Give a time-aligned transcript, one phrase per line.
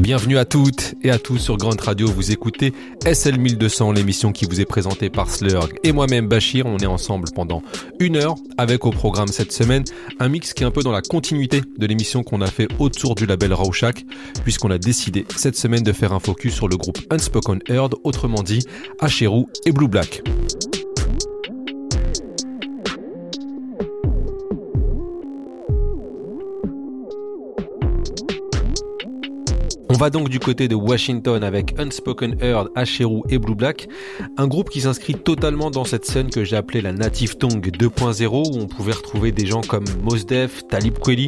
[0.00, 2.08] Bienvenue à toutes et à tous sur Grand Radio.
[2.08, 2.72] Vous écoutez
[3.04, 6.64] SL 1200, l'émission qui vous est présentée par Slurg et moi-même Bachir.
[6.64, 7.62] On est ensemble pendant
[7.98, 9.84] une heure avec au programme cette semaine
[10.18, 13.14] un mix qui est un peu dans la continuité de l'émission qu'on a fait autour
[13.14, 14.06] du label Rauschak
[14.42, 18.42] puisqu'on a décidé cette semaine de faire un focus sur le groupe Unspoken Herd, autrement
[18.42, 18.64] dit
[19.00, 20.22] Acherou et Blue Black.
[30.00, 33.86] Va donc du côté de Washington avec Unspoken Herd, Asheru et Blue Black,
[34.38, 38.26] un groupe qui s'inscrit totalement dans cette scène que j'ai appelée la Native Tongue 2.0
[38.26, 41.26] où on pouvait retrouver des gens comme Mos Def, Talib Kweli,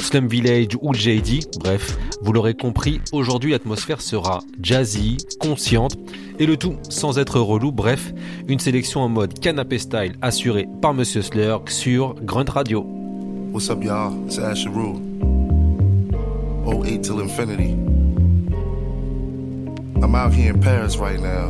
[0.00, 1.58] Slum Village ou JD.
[1.60, 5.98] Bref, vous l'aurez compris, aujourd'hui l'atmosphère sera jazzy, consciente
[6.38, 7.72] et le tout sans être relou.
[7.72, 8.14] Bref,
[8.48, 12.86] une sélection en mode canapé style assurée par Monsieur Slurk sur Grunt Radio.
[13.52, 14.14] What's up y'all?
[14.24, 14.98] It's Asheru.
[16.64, 17.76] 08 till infinity.
[20.04, 21.48] I'm out here in Paris right now.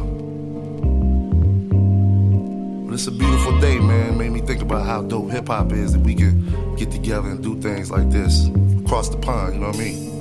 [2.86, 4.16] But it's a beautiful day, man.
[4.16, 7.42] Made me think about how dope hip hop is that we can get together and
[7.42, 8.48] do things like this
[8.84, 10.12] across the pond, you know what I mean?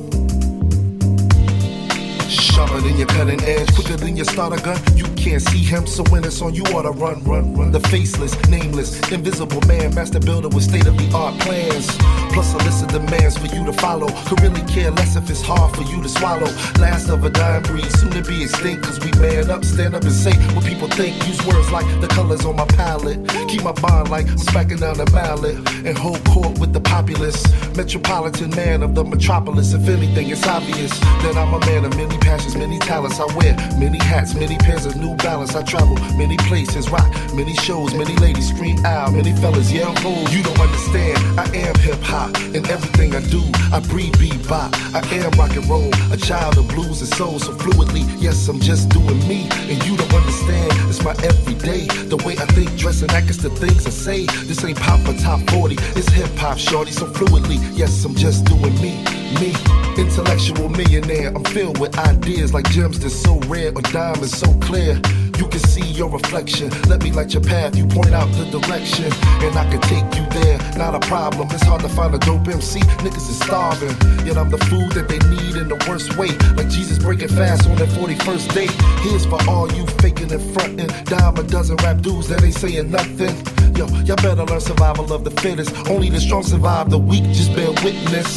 [2.28, 4.82] Sharper than your cutting edge, quicker than your starter gun.
[4.96, 7.72] You can't see him, so when it's on, you oughta run, run, run.
[7.72, 11.88] The faceless, nameless, invisible man, master builder with state of the art plans.
[12.34, 14.08] Plus a list of demands for you to follow.
[14.28, 16.50] Could really care less if it's hard for you to swallow.
[16.80, 18.84] Last of a dying breed, soon to be extinct.
[18.84, 21.16] Cause we man up, stand up and say what people think.
[21.28, 23.20] Use words like the colors on my palette.
[23.48, 25.56] Keep my bond like I'm smacking down the ballot.
[25.86, 27.42] And hold court with the populace.
[27.76, 29.74] Metropolitan man of the metropolis.
[29.74, 33.20] If anything, it's obvious that I'm a man of many passions, many talents.
[33.20, 35.56] I wear many hats, many pairs of new balance.
[35.56, 40.12] I travel many places, rock many shows, many ladies scream out, many fellas yell ho.
[40.32, 42.23] You don't understand, I am hip hop.
[42.56, 43.42] In everything I do,
[43.72, 44.72] I breathe bebop.
[44.94, 47.40] I am rock and roll, a child of blues and soul.
[47.40, 49.48] So fluidly, yes, I'm just doing me.
[49.70, 51.88] And you don't understand, it's my everyday.
[52.08, 54.26] The way I think, dress, and act is the things I say.
[54.46, 56.92] This ain't pop or top 40, it's hip hop, shorty.
[56.92, 59.04] So fluidly, yes, I'm just doing me.
[59.40, 59.54] Me,
[59.98, 61.30] intellectual millionaire.
[61.36, 65.02] I'm filled with ideas like gems that's so rare or diamonds so clear.
[65.44, 66.70] You can see your reflection.
[66.88, 67.76] Let me light your path.
[67.76, 69.12] You point out the direction,
[69.44, 70.58] and I can take you there.
[70.78, 71.50] Not a problem.
[71.52, 72.80] It's hard to find a dope MC.
[73.04, 73.92] Niggas is starving,
[74.26, 76.30] yet I'm the food that they need in the worst way.
[76.56, 78.72] Like Jesus breaking fast on that 41st date.
[79.02, 80.88] Here's for all you faking and fronting.
[81.04, 83.36] Dime a dozen rap dudes that ain't saying nothing.
[83.76, 85.76] Yo, y'all better learn survival of the fittest.
[85.90, 87.26] Only the strong survive the weak.
[87.36, 88.34] Just bear witness.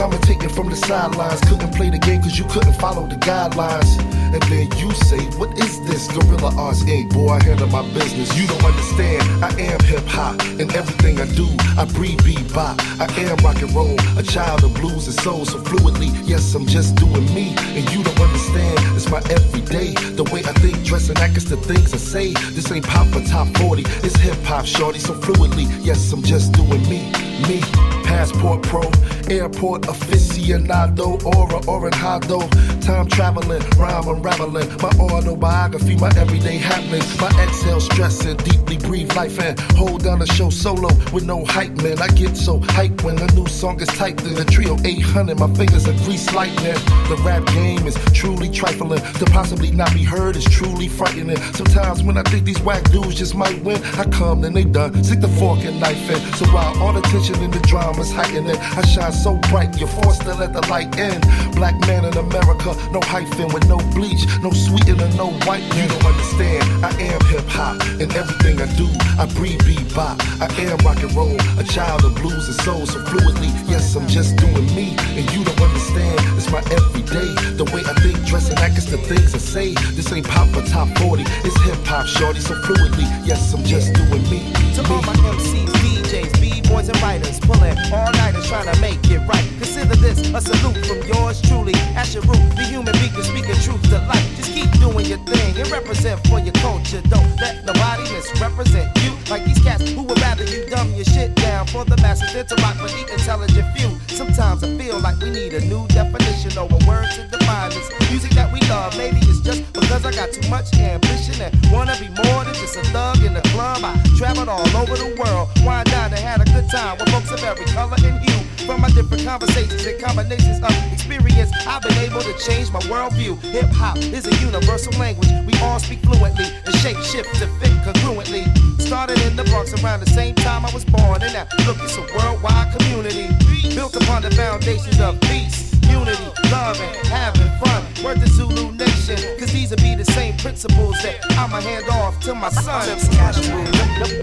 [0.00, 1.42] Commentating from the sidelines.
[1.42, 4.00] Couldn't play the game cause you couldn't follow the guidelines.
[4.32, 6.08] And then you say, What is this?
[6.08, 7.12] Guerilla Arts Inc.
[7.12, 8.34] Boy, I handle my business.
[8.34, 9.22] You don't understand.
[9.44, 10.40] I am hip hop.
[10.58, 11.46] And everything I do,
[11.76, 12.80] I breathe bebop.
[12.98, 13.94] I am rock and roll.
[14.16, 15.44] A child of blues and soul.
[15.44, 17.52] So fluidly, yes, I'm just doing me.
[17.76, 18.80] And you don't understand.
[18.96, 19.92] It's my everyday.
[20.16, 22.32] The way I think, dress, and act is the things I say.
[22.56, 23.82] This ain't pop or top 40.
[24.00, 24.98] It's hip hop, shorty.
[24.98, 27.12] So fluidly, yes, I'm just doing me.
[27.46, 27.99] Me.
[28.10, 28.82] Passport Pro,
[29.30, 32.40] Airport aficionado, aura oranjado.
[32.80, 34.68] Time traveling, rhyme unraveling.
[34.82, 37.20] My autobiography, my everyday happenings.
[37.20, 41.70] My exhale stressing, deeply breathe life and hold down the show solo with no hype,
[41.82, 42.02] man.
[42.02, 45.38] I get so hyped when a new song is typed in the trio 800.
[45.38, 46.74] My fingers are grease lightning.
[47.08, 49.00] The rap game is truly trifling.
[49.20, 51.36] To possibly not be heard is truly frightening.
[51.54, 55.04] Sometimes when I think these whack dudes just might win, I come, then they done.
[55.04, 56.20] Stick the fork and knife in.
[56.34, 57.60] So while all the tension in the
[58.00, 61.20] drama's heightening, I shine so bright, you're forced to let the light in.
[61.52, 65.62] Black man in America, no hyphen with no bleach, no sweetener, no white.
[65.76, 66.64] You don't understand.
[66.84, 68.88] I am hip hop, and everything I do,
[69.18, 70.16] I breathe bebop.
[70.40, 72.86] I am rock and roll, a child of blues and soul.
[72.86, 76.20] So fluidly, yes, I'm just doing me, and you don't understand.
[76.36, 77.28] It's my everyday,
[77.60, 79.74] the way I think, dress, and act is the things I say.
[79.92, 82.40] This ain't pop or top 40, it's hip hop, shorty.
[82.40, 84.52] So fluidly, yes, I'm just doing me.
[84.74, 89.18] To all my MCs, DJs, B-boys, and writers, pulling all nighters trying to make it
[89.26, 89.44] right.
[89.58, 91.72] Consider this a salute from yours truly.
[91.98, 94.24] Asheru, the human beacon speaking truth to life.
[94.36, 97.02] Just keep doing your thing and represent for your culture.
[97.08, 101.34] Don't let nobody misrepresent you like these cats who would rather you dumb your shit
[101.36, 103.90] down for the masses than to rock for the intelligent few.
[104.08, 107.90] Sometimes I feel like we need a new definition or a word to define this
[108.10, 108.96] music that we love.
[108.96, 112.76] Maybe it's just because I got too much ambition and wanna be more than just
[112.76, 113.82] a thug in the club.
[113.82, 117.30] I traveled all over the world, wind down and had a good time with folks
[117.30, 118.66] of every color and hue.
[118.66, 123.40] From my different conversations and combinations of experience, I've been able to change my worldview.
[123.52, 125.30] Hip hop is a universal language.
[125.46, 128.44] We all speak fluently and shape shift to fit congruently.
[128.80, 131.96] Started in the Bronx around the same time I was born, and now look, it's
[131.96, 133.28] a worldwide community
[133.74, 137.82] built upon the foundations of peace unity, love, and having fun.
[138.04, 142.20] Word the Zulu Nation, cause these will be the same principles that I'ma hand off
[142.24, 142.88] to my son.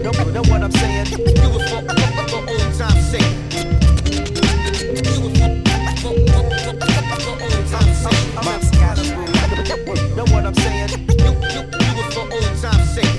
[0.02, 1.06] Know, know, know what I'm saying?
[1.06, 1.80] Do it for,
[2.28, 3.22] for old time's sake.
[10.16, 10.88] Know what I'm saying?
[10.90, 13.14] You, you, you was for old time's sake.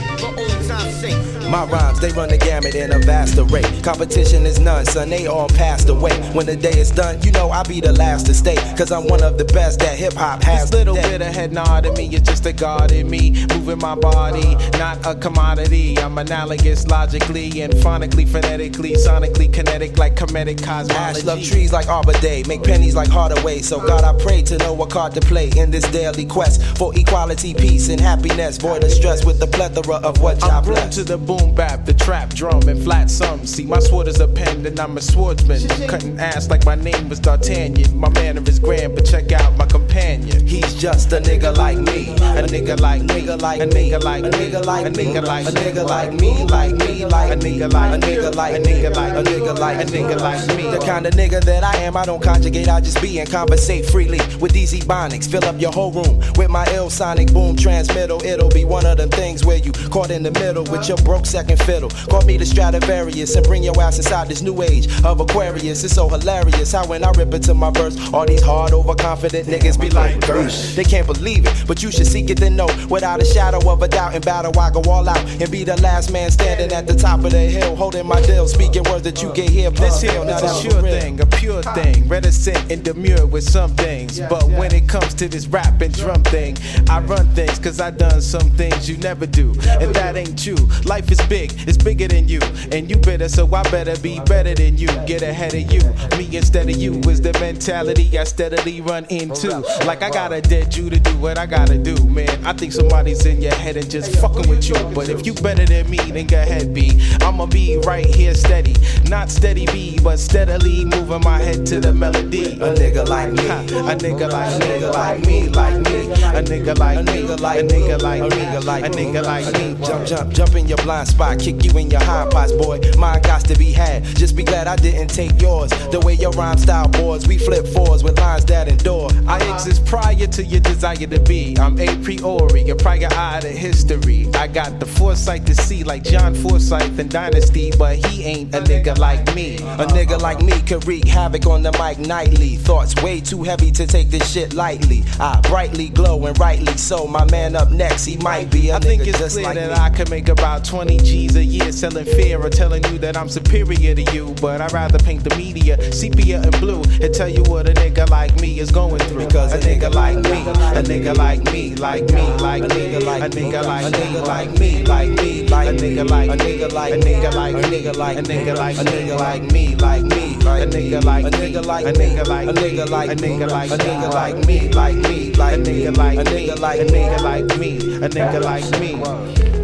[1.54, 3.62] My rhymes, they run the gamut in a vast array.
[3.84, 6.18] Competition is none, son, they all passed away.
[6.34, 8.56] When the day is done, you know I'll be the last to stay.
[8.76, 10.72] Cause I'm one of the best that hip hop has.
[10.72, 11.20] This little today.
[11.20, 13.46] bit of head nod in me is just a god in me.
[13.50, 15.96] Moving my body, not a commodity.
[16.00, 21.20] I'm analogous logically and phonically, phonetically, sonically, kinetic like comedic cosmology.
[21.20, 23.60] Ash love trees like Arbor Day, make pennies like Hardaway.
[23.60, 26.98] So God, I pray to know what card to play in this daily quest for
[26.98, 28.58] equality, peace, and happiness.
[28.58, 31.94] Void of stress with the plethora of what I'm y'all to the boom bap, the
[31.94, 33.54] trap drum, and flat sums.
[33.54, 35.60] See, my sword is a pen, and I'm a swordsman.
[35.88, 37.98] Cutting ass like my name was D'Artagnan.
[37.98, 40.45] My manner is grand, but check out my companion.
[40.45, 42.13] He's just a nigga like me.
[42.13, 45.28] A nigga like me, a nigga like me, a me, nigga like me, a me,
[45.51, 49.16] nigga like me, like me, like a nigga like a nigga like a nigga like
[49.16, 50.69] a nigga like a nigga like me.
[50.72, 53.86] The kind of nigga that I am, I don't conjugate, I just be and conversate
[53.86, 55.30] freely with these ebonics.
[55.30, 58.24] Fill up your whole room with my ill sonic boom transmittal.
[58.24, 61.25] It'll be one of them things where you caught in the middle with your broke
[61.34, 61.90] second fiddle.
[62.12, 65.84] Call me the Stradivarius and bring your ass inside this new age of Aquarius.
[65.84, 69.82] It's so hilarious how when I rip into my verse, all these hard overconfident niggas
[69.82, 72.70] be like, "Gersh." They can't believe it, but you should seek it then know.
[72.88, 75.76] Without a shadow of a doubt in battle, I go all out and be the
[75.82, 79.24] last man standing at the top of the hill, holding my deal, speaking words that
[79.24, 79.72] you get here.
[79.72, 81.00] This plus here is a sure real.
[81.00, 84.20] thing, a pure thing, reticent and demure with some things.
[84.30, 86.58] But when it comes to this rap and drum thing,
[86.88, 89.48] I run things cause I done some things you never do.
[89.82, 90.64] And that ain't true.
[90.86, 92.40] Life is big, it's bigger than you.
[92.72, 94.88] And you better, so I better be better than you.
[95.06, 95.81] Get ahead of you.
[96.18, 99.54] Me instead of you is the mentality I steadily run into.
[99.54, 102.30] Oh, like I gotta dead you to do what I gotta do, man.
[102.46, 104.75] I think somebody's in your head and just fucking with you.
[104.94, 107.00] But if you better than me, then go ahead, B.
[107.22, 108.75] I'ma be right here steady.
[109.10, 112.54] Not steady B, but steadily moving my head to the melody.
[112.54, 113.46] A nigga like me.
[113.48, 116.12] A nigga like me, like me, like me.
[116.34, 119.24] A nigga like A me, nigga like a nigga me, like me, like a nigga
[119.24, 119.86] like me.
[119.86, 122.80] Jump, jump, jump in your blind spot, kick you in your high parts, boy.
[122.98, 124.04] Mine got to be had.
[124.04, 125.72] Just be glad I didn't take yours.
[125.92, 129.10] The way your rhyme style boards, we flip fours with lines that endure.
[129.28, 131.56] I exist prior to your desire to be.
[131.60, 134.30] I'm a priori, a prior eye to history.
[134.36, 138.62] I got the foresight to see like John Forsythe in Dynasty, but he ain't a
[138.62, 139.58] nigga like me.
[139.58, 142.58] A nigga like me could wreak havoc on the mic nightly.
[142.58, 145.04] Thoughts way too heavy to take this shit lightly.
[145.20, 147.08] I brightly glow and rightly so.
[147.08, 149.70] My man up next, he might be a I think it's just clear like that
[149.70, 149.76] me.
[149.76, 153.30] I could make about 20 G's a year selling fear or telling you that I'm
[153.30, 154.36] superior to you.
[154.42, 158.10] But I'd rather paint the media sepia and blue and tell you what a nigga
[158.10, 159.25] like me is going through.
[159.25, 163.63] Because a nigga like me, a nigga like me, like me, like me, a nigga
[163.66, 167.34] like me, like me, like me, like a nigga like a nigga like a nigga
[167.34, 170.68] like a nigga like a nigga like a nigga like me, like me, like a
[170.68, 173.77] nigga like a nigga like a nigga like a nigga like a nigga like a
[173.77, 177.58] nigga like me, like me, like a nigga like a nigga like a nigga like
[177.60, 179.62] me, a nigga like me.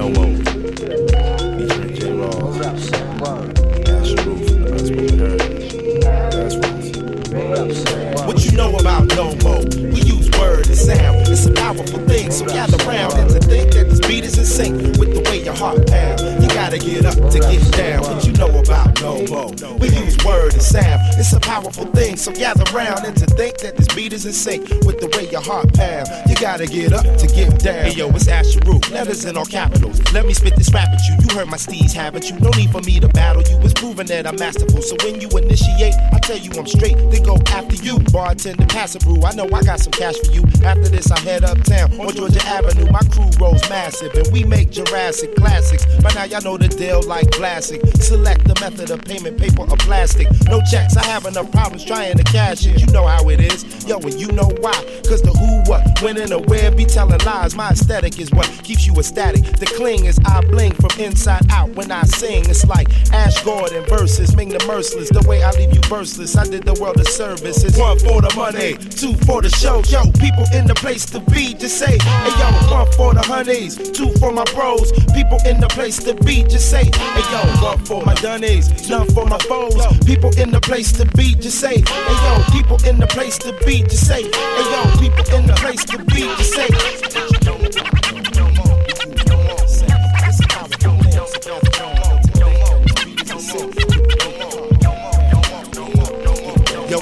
[0.00, 0.08] No.
[8.24, 9.62] What you know about no more?
[9.76, 11.28] We use word and sound.
[11.28, 14.46] It's a powerful thing, so gather round and to think that this beat is in
[14.46, 16.49] sync with the way your heart pound.
[16.60, 18.02] Gotta get up to get down.
[18.02, 19.50] What you know about no more?
[19.78, 21.00] We use word and sound.
[21.16, 24.34] It's a powerful thing, so gather round and to think that this beat is in
[24.34, 26.06] sync with the way your heart pound.
[26.28, 27.86] You gotta get up to get down.
[27.86, 28.78] Hey yo, it's Asheru.
[28.92, 30.00] Letters in all capitals.
[30.12, 31.16] Let me spit this rap at you.
[31.24, 32.38] You heard my steeds haven't you?
[32.40, 33.58] No need for me to battle you.
[33.64, 34.82] It's proven that I'm masterful.
[34.82, 36.98] So when you initiate, I tell you I'm straight.
[37.10, 37.98] Then go after you.
[38.12, 39.22] Bartender, pass a brew.
[39.24, 40.44] I know I got some cash for you.
[40.62, 42.90] After this, I head uptown on Georgia Avenue.
[42.92, 45.86] My crew rolls massive, and we make Jurassic classics.
[46.02, 47.80] By now, y'all know the deal like plastic.
[47.96, 50.28] Select the method of payment, paper or plastic.
[50.44, 52.80] No checks, I have enough problems trying to cash it.
[52.80, 54.72] You know how it is, yo, and you know why.
[55.06, 57.54] Cause the who, what, when, and the where be telling lies.
[57.54, 59.42] My aesthetic is what keeps you ecstatic.
[59.58, 62.48] The cling is I bling from inside out when I sing.
[62.48, 65.10] It's like Ash Gordon verses, Ming the merciless.
[65.10, 67.64] The way I leave you verseless, I did the world a service.
[67.64, 69.82] It's one for the money, two for the show.
[69.86, 73.76] Yo, people in the place to be, just say, hey yo, one for the honeys,
[73.90, 74.92] two for my bros.
[75.14, 79.06] People in the place to be, just say, hey yo, one for my dunnies, none
[79.08, 79.74] for my foes.
[80.04, 83.52] People in the place to be, just say, hey yo, people in the place to
[83.64, 87.29] be, just say, hey yo, people in the place to be, just say.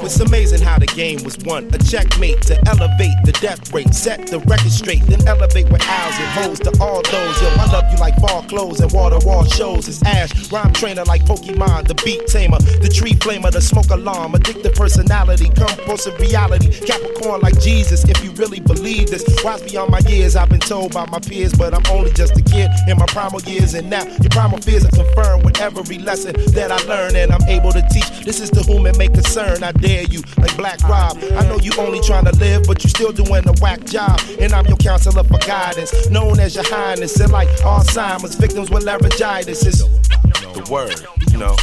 [0.09, 1.69] It's amazing how the game was won.
[1.75, 6.15] A checkmate to elevate the death rate, set the record straight, then elevate with owls
[6.17, 7.43] and hoes to all those.
[7.43, 9.87] Yo, I love you like fall clothes and water wall shows.
[9.87, 14.33] It's Ash, rhyme trainer like Pokemon, the beat tamer, the tree flamer, the smoke alarm,
[14.33, 18.03] addictive personality, compulsive reality, Capricorn like Jesus.
[18.09, 21.53] If you really believe this, wise beyond my years, I've been told by my peers,
[21.53, 24.87] but I'm only just a kid in my primal years, and now your primal fears
[24.87, 28.25] are confirmed with every lesson that I learn, and I'm able to teach.
[28.25, 29.63] This is to whom it may concern.
[29.63, 31.19] I dare you, like Black Rob.
[31.37, 34.53] I know you only trying to live, but you still doing a whack job, and
[34.53, 39.65] I'm your counselor for guidance, known as your highness, and like Alzheimer's victims with laryngitis.
[39.65, 40.95] It's the word,
[41.31, 41.57] you know.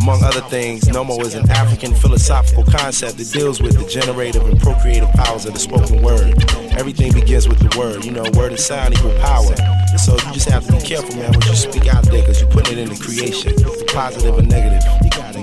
[0.00, 4.58] Among other things, Nommo is an African philosophical concept that deals with the generative and
[4.58, 6.42] procreative powers of the spoken word.
[6.78, 8.04] Everything begins with the word.
[8.04, 9.54] You know, word and sound equal power.
[9.98, 12.50] So you just have to be careful, man, what you speak out there, because you're
[12.50, 13.52] putting it into creation,
[13.88, 14.82] positive and negative.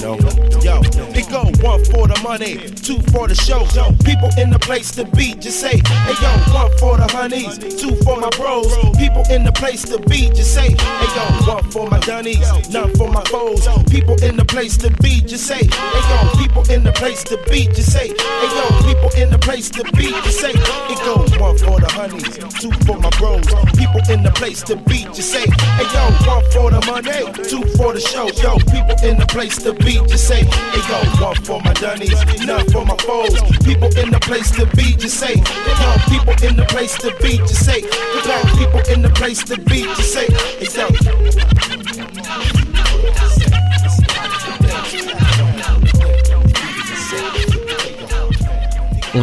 [0.01, 0.17] Know?
[0.61, 0.81] Yo,
[1.13, 3.65] it go one for the money, two for the show.
[4.03, 7.95] People in the place to be, just say, hey yo, one for the honeys, two
[8.03, 8.73] for my bros.
[8.97, 12.93] People in the place to be, just say, hey yo, one for my dunnies, none
[12.95, 13.67] for my foes.
[13.89, 17.37] People in the place to be, just say, hey yo, people in the place to
[17.49, 21.21] be, just say, hey yo, people in the place to be, just say, it go
[21.39, 23.45] one for the honeys, two for my bros.
[23.77, 27.61] People in the place to be, just say, hey yo, one for the money, two
[27.77, 28.25] for the show.
[28.41, 32.25] Yo, people in the place to be, just say, hey yo, one for my dunnies,
[32.45, 33.33] none for my foes.
[33.63, 37.37] People in the place to be, just say, yo, people in the place to be,
[37.37, 40.27] just say, yo, people in the place to be, just say,
[40.59, 41.74] hey yo.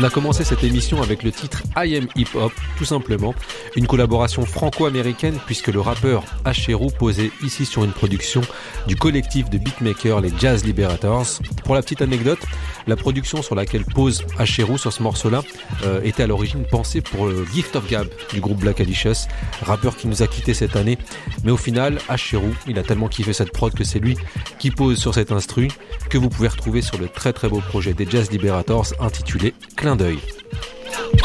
[0.02, 3.36] On a commencé cette émission avec le titre I Am Hip Hop, tout simplement,
[3.76, 8.40] une collaboration franco-américaine puisque le rappeur Asheru posait ici sur une production
[8.88, 11.38] du collectif de beatmakers les Jazz Liberators.
[11.64, 12.40] Pour la petite anecdote,
[12.88, 15.42] la production sur laquelle pose Asheru sur ce morceau-là
[15.84, 19.28] euh, était à l'origine pensée pour le Gift of Gab du groupe Black Alicious,
[19.62, 20.98] rappeur qui nous a quitté cette année.
[21.44, 24.16] Mais au final, Asheru, il a tellement kiffé cette prod que c'est lui
[24.58, 25.68] qui pose sur cet instru
[26.10, 29.91] que vous pouvez retrouver sur le très très beau projet des Jazz Liberators intitulé Clin
[29.92, 30.18] clin d'œil.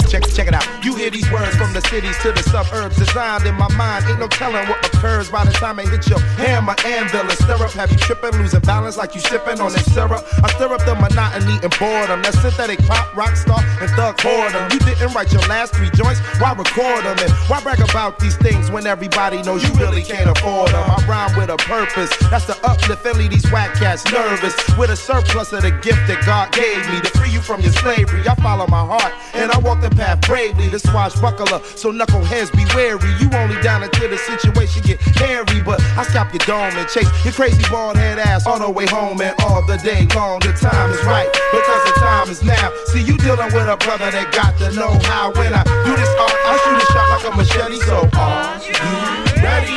[0.08, 0.64] Check, check it out.
[0.86, 2.96] You hear these words from the cities to the suburbs.
[2.96, 6.20] Designed in my mind, ain't no telling what occurs by the time it hits your
[6.40, 7.72] hammer and stir up.
[7.72, 10.24] Have you tripping, losing balance like you sipping on that syrup?
[10.44, 12.24] I stir up the monotony and boredom.
[12.24, 14.72] That synthetic pop, rock star, and thug boredom.
[14.72, 16.20] You didn't write your last three joints.
[16.40, 17.20] Why record them?
[17.20, 20.88] And why brag about these things when everybody knows you really can't afford them?
[20.88, 22.16] I rhyme with a purpose.
[22.32, 24.56] That's to uplift and leave these whack cats nervous.
[24.78, 27.74] With a surplus of the gift that God gave me to free you from your
[27.74, 28.24] slavery.
[28.28, 30.70] I follow my heart and I walk the path bravely.
[30.70, 33.10] The swashbuckler, so knuckleheads be wary.
[33.20, 37.10] You only down until the situation get hairy, but I scalp your dome and chase
[37.26, 40.40] your crazy bald head ass all the way home and all the day long.
[40.40, 42.72] The time is right because the time is now.
[42.94, 45.34] See, you dealing with a brother that got to know how.
[45.34, 47.80] When I do this art, I shoot a shot like a machete.
[47.84, 49.77] So are you ready?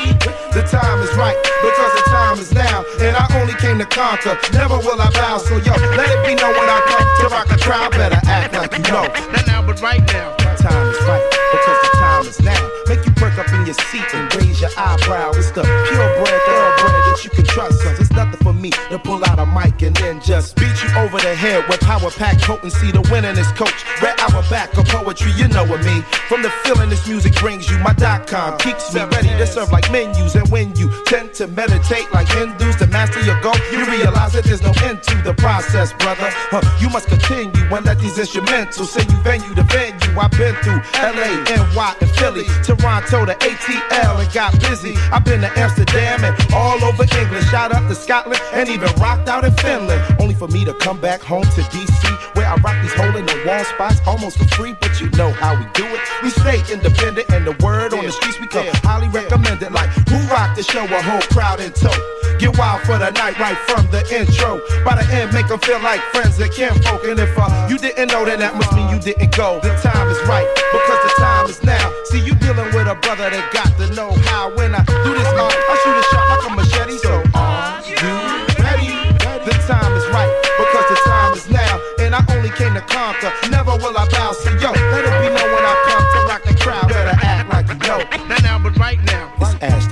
[0.50, 4.36] The time is right because the time is now, and I only came to conquer.
[4.52, 5.38] Never will I bow.
[5.38, 7.92] So yo, let it be known when I come to rock a crowd.
[7.92, 9.06] Better act like you know.
[9.30, 10.34] Not now, but right now.
[10.38, 11.22] The time is right
[11.54, 12.70] because the time is now.
[12.88, 15.30] Make you perk up in your seat and raise your eyebrow.
[15.38, 16.89] It's the purebred, thoroughbred
[17.24, 17.82] you can trust.
[17.82, 20.90] Cause it's nothing for me to pull out a mic and then just beat you
[20.98, 22.90] over the head with power pack potency.
[22.90, 26.02] The winningest coach, red hour back of poetry, you know what me.
[26.28, 29.72] From the feeling this music brings you, my dot com keeps me ready to serve
[29.72, 30.34] like menus.
[30.34, 34.44] And when you tend to meditate like Hindus to master your goal, you realize that
[34.44, 36.28] there's no end to the process, brother.
[36.50, 40.18] Huh, you must continue and let these instrumentals send you venue to venue.
[40.18, 44.94] I've been through LA, NY, and Philly, Toronto to ATL and got busy.
[45.12, 47.44] I've been to Amsterdam and all over England.
[47.46, 50.02] Shout out to Scotland and even rocked out in Finland.
[50.20, 53.38] Only for me to come back home to DC I rock these hole in the
[53.46, 54.74] wall spots almost for free.
[54.80, 56.00] But you know how we do it.
[56.22, 59.70] We stay independent and the word on the streets we come highly recommended.
[59.70, 61.94] Like who rock the show, a whole crowd in tow.
[62.42, 64.58] Get wild for the night right from the intro.
[64.82, 67.04] By the end, make them feel like friends that can't folk.
[67.04, 69.60] And if uh, you didn't know, then that must mean you didn't go.
[69.62, 71.86] The time is right because the time is now.
[72.10, 74.50] See, you dealing with a brother that got to know how.
[74.56, 76.98] When I do this, uh, I shoot a shot like a machete.
[76.98, 77.22] So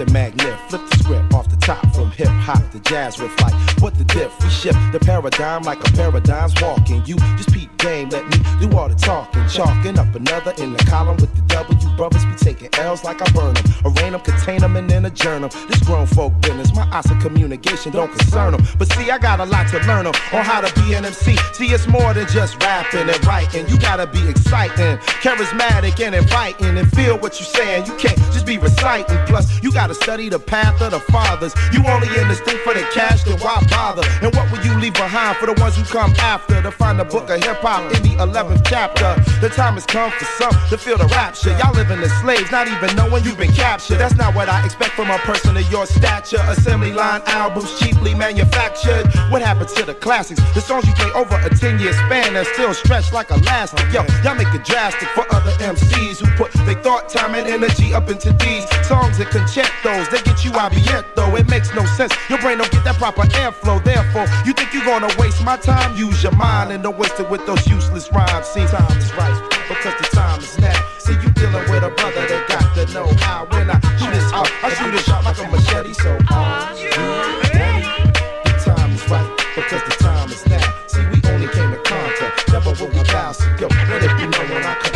[0.00, 0.37] It's Ash
[2.48, 3.38] hop to jazz riff.
[3.42, 4.32] Like what the diff?
[4.42, 7.04] We shift the paradigm like a paradigm's walking.
[7.04, 9.46] You just peep game, let me do all the talking.
[9.48, 11.76] Chalking up another in the column with the W.
[11.96, 13.64] Brothers be taking L's like I burn them.
[13.84, 15.50] Arraign them, contain them, and then adjourn them.
[15.68, 18.64] This grown folk business, my eyes of communication don't concern them.
[18.78, 21.36] But see, I got a lot to learn them on how to be an MC.
[21.52, 23.68] See, it's more than just rapping and writing.
[23.68, 27.86] You gotta be exciting, charismatic, and inviting, and feel what you're saying.
[27.86, 29.18] You can't just be reciting.
[29.26, 31.54] Plus, you gotta study the path of the fathers.
[31.72, 34.02] You only in this thing for the cash, then why bother?
[34.22, 37.04] And what will you leave behind for the ones who come after to find the
[37.04, 39.14] book of hip hop in the 11th chapter?
[39.40, 41.56] The time has come for some to feel the rapture.
[41.58, 43.98] Y'all living as slaves, not even knowing you've been captured.
[43.98, 46.42] That's not what I expect from a person of your stature.
[46.48, 49.06] Assembly line albums cheaply manufactured.
[49.30, 50.40] What happened to the classics?
[50.54, 53.86] The songs you play over a 10 year span that still stretch like elastic.
[53.92, 57.94] Yo, y'all make it drastic for other MCs who put their thought, time, and energy
[57.94, 60.08] up into these songs and concertos.
[60.08, 60.52] They get you
[61.14, 61.36] though.
[61.36, 62.12] It makes no sense.
[62.28, 63.82] Your brain don't get that proper airflow.
[63.82, 65.96] Therefore, you think you're gonna waste my time?
[65.96, 68.46] Use your mind and don't waste it with those useless rhymes.
[68.46, 69.32] See, time is right
[69.66, 70.76] because the time is now.
[70.98, 73.46] See, you dealing with a brother that got to know how.
[73.46, 75.94] When I shoot this out, I shoot a shot like a machete.
[75.94, 76.92] So, are you
[77.48, 78.12] ready?
[78.44, 80.68] The time is right because the time is now.
[80.86, 83.32] See, we only came to conquer, never will we bow.
[83.32, 84.87] So, yo, let it be known when I come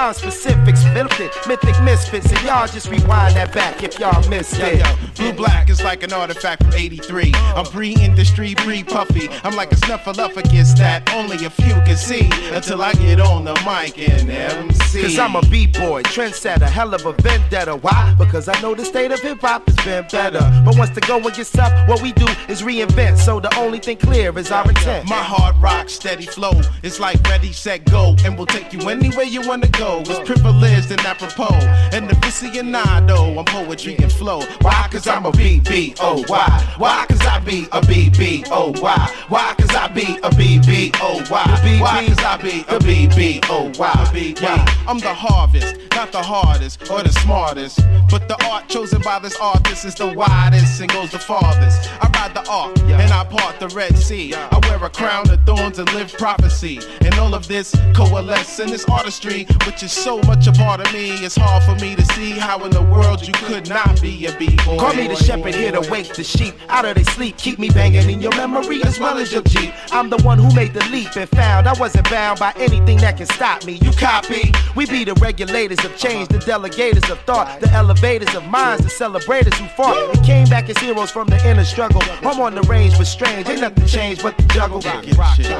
[0.00, 5.09] rhyme specific, scripted, mythic misfits, and y'all just rewind that back if y'all missed it.
[5.20, 7.32] Blue black is like an artifact from 83.
[7.34, 9.28] I'm pre-industry, pre-puffy.
[9.44, 13.54] I'm like a snuffleupagus that only a few can see until I get on the
[13.66, 15.02] mic and MC.
[15.02, 17.76] Cause I'm a B-boy, trendsetter, hell of a vendetta.
[17.76, 18.14] Why?
[18.18, 20.40] Because I know the state of hip hop has been better.
[20.64, 23.18] But once the going gets tough, what we do is reinvent.
[23.18, 25.08] So the only thing clear is our intent.
[25.08, 26.52] My hard rock, steady flow.
[26.82, 28.16] It's like ready, set, go.
[28.24, 30.00] And we'll take you anywhere you wanna go.
[30.06, 31.54] It's privileged and apropos.
[31.92, 34.40] And the Vicianado, I'm poetry and flow.
[34.62, 34.88] Why?
[34.90, 36.74] Cause I'm a B-B-O-Y.
[36.78, 37.06] Why?
[37.08, 39.24] Cause I be a B-B-O-Y.
[39.28, 39.54] Why?
[39.58, 41.26] Cause I be a B-B-O-Y.
[41.28, 42.06] Why?
[42.06, 44.34] Cause I be a B-B-O-Y.
[44.40, 47.80] Yeah, I'm the harvest, not the hardest or the smartest.
[48.08, 51.90] But the art chosen by this artist is the widest and goes the farthest.
[52.00, 54.34] I ride the ark and I part the Red Sea.
[54.34, 56.80] I wear a crown of thorns and live prophecy.
[57.00, 60.92] And all of this coalesce in this artistry, which is so much a part of
[60.92, 61.10] me.
[61.24, 64.36] It's hard for me to see how in the world you could not be a
[64.36, 64.78] B-boy.
[64.78, 67.36] Call me the shepherd here to wake the sheep out of their sleep.
[67.36, 69.72] Keep me banging in your memory as well as your Jeep.
[69.92, 73.16] I'm the one who made the leap and found I wasn't bound by anything that
[73.16, 73.74] can stop me.
[73.82, 74.52] You copy?
[74.76, 78.90] We be the regulators of change, the delegators of thought, the elevators of minds, the
[78.90, 82.02] celebrators who fought and came back as heroes from the inner struggle.
[82.22, 84.80] I'm on the range, but strange, ain't nothing changed but the juggle.
[84.80, 85.59] Rock, yo, yo,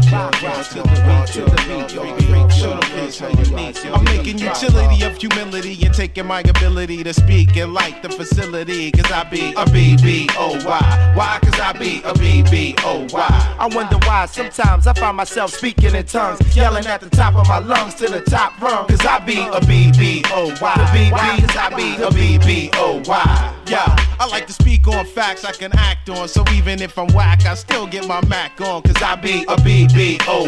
[0.11, 1.61] the the the.
[3.93, 8.91] I'm making utility of humility and taking my ability to speak and like the facility,
[8.91, 11.11] cause I be a B-B-O-Y.
[11.15, 11.39] Why?
[11.41, 13.55] Cause I be a B-B-O-Y.
[13.59, 17.47] I wonder why sometimes I find myself speaking in tongues, yelling at the top of
[17.47, 18.87] my lungs to the top rung.
[18.87, 20.57] Cause I be a B-B-O-Y.
[20.59, 21.39] Why?
[21.39, 23.55] Cause I be a B-B-O-Y.
[23.67, 26.27] Yeah, I like to speak on facts I can act on.
[26.27, 28.81] So even if I'm whack, I still get my Mac on.
[28.81, 30.00] Cause I be a B-B-O-Y.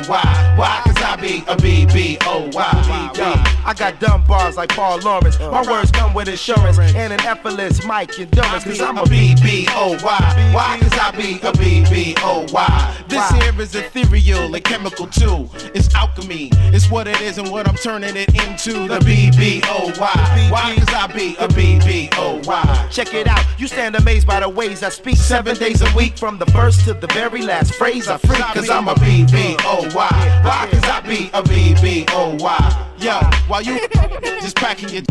[0.08, 0.82] Why?
[0.84, 3.12] Cause I be a B-B-O-Y.
[3.16, 5.40] Yeah, I got dumb bars like Paul Laurence.
[5.40, 5.72] My uh-huh.
[5.72, 8.64] words come with insurance and an effortless mic endurance.
[8.64, 9.36] Cause I'm a B.
[9.36, 10.52] B-B-O-Y.
[10.54, 10.80] Why?
[10.82, 12.98] Cause I be a B-B-O-Y.
[13.08, 15.48] This here is ethereal and chemical too.
[15.76, 16.50] It's alchemy.
[16.74, 18.88] It's what it is and what I'm turning it into.
[18.88, 20.48] The B-B-O-Y.
[20.52, 20.76] Why?
[20.78, 22.88] Cause I be a B-B-O-Y.
[22.92, 23.46] Check check it out.
[23.60, 26.18] You stand amazed by the ways I speak seven days a week.
[26.18, 28.40] From the first to the very last phrase I freak.
[28.40, 28.96] Cause I'm a
[29.44, 30.42] B-B-O-Y.
[30.44, 30.70] Why?
[30.72, 32.90] Cause I be a B-B-O-Y.
[33.00, 33.78] Yo, while you
[34.42, 35.04] just packing your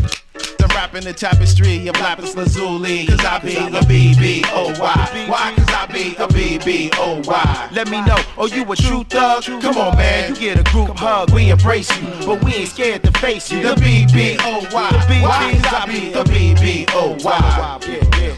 [0.74, 3.06] Rapping the tapestry of lapis lazuli.
[3.06, 5.26] Cause I be a B-B-O-Y.
[5.28, 5.54] Why?
[5.56, 7.68] Cause I be a B-B-O-Y.
[7.72, 9.44] Let me know, oh you a true thug?
[9.44, 12.08] Come on man, you get a group hug, we embrace you.
[12.26, 13.62] But we ain't scared to face you.
[13.62, 15.22] The B-B-O-Y.
[15.22, 15.60] Why?
[15.62, 17.78] Cause I be a B-B-O-Y.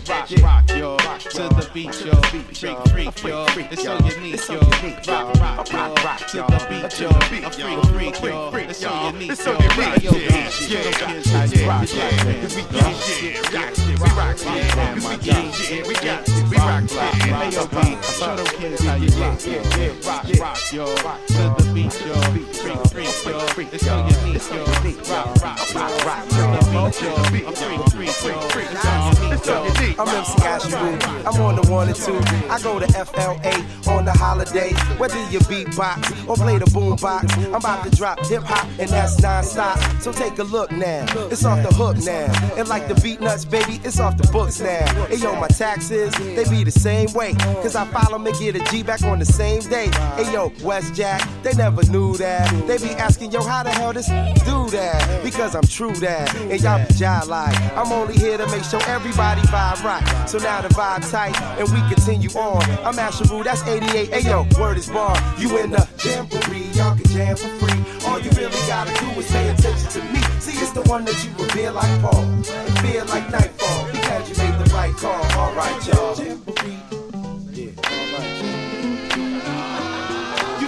[0.07, 4.61] Rock, rock, yo, to the beat, yo, freak, freak, yo, it's so unique, yo,
[5.41, 7.45] rock, rock, yo, to the beat, yo, freak,
[7.87, 10.81] freak, yo, it's so unique, yo, rock, yo, yo,
[11.67, 14.71] rock, rock, Cause we get shit, rock shit, we rock shit.
[14.73, 17.05] Cause we get shit, we got shit, we rock shit.
[17.21, 21.71] Hey yo, beat, show them kids how you rock, yeah, rock, rock, yo, to the
[21.75, 23.09] beat, yo, freak,
[23.53, 26.85] freak, yo, it's so unique, yo, rock, rock, rock, rock, yo, yo.
[29.97, 30.91] I'm MC Asheru,
[31.27, 32.19] I'm on the one and two.
[32.51, 33.55] I go to FLA
[33.93, 34.73] on the holiday.
[34.99, 39.21] Whether you beatbox or play the boombox, I'm about to drop hip hop and that's
[39.21, 39.79] non-stop.
[40.01, 42.14] So take a look now, it's off the hook now.
[42.57, 44.87] And like the Beatnuts, baby, it's off the books now.
[45.07, 47.35] Hey yo, my taxes, they be the same way.
[47.63, 49.89] Cause I file them and get a G back on the same day.
[50.17, 52.49] Hey yo, West Jack, they never knew that.
[52.67, 55.23] They be asking, yo, how the hell this do that?
[55.25, 56.35] Because I'm true that.
[56.37, 57.59] And y'all be jai like.
[57.77, 60.29] I'm only here to make sure everybody vibe right.
[60.29, 62.63] So now the vibe tight, and we continue on.
[62.85, 64.13] I'm Asheru, that's 88.
[64.13, 65.17] Hey yo, word is born.
[65.39, 67.81] You in the jamboree, y'all can jam for free.
[68.07, 70.34] All you really gotta do is pay attention to me.
[70.45, 72.21] See, it's the one that you revere like Paul.
[72.85, 73.89] Feel like nightfall.
[73.91, 75.25] Because you made the right call.
[75.41, 76.13] Alright, y'all.
[76.21, 76.37] You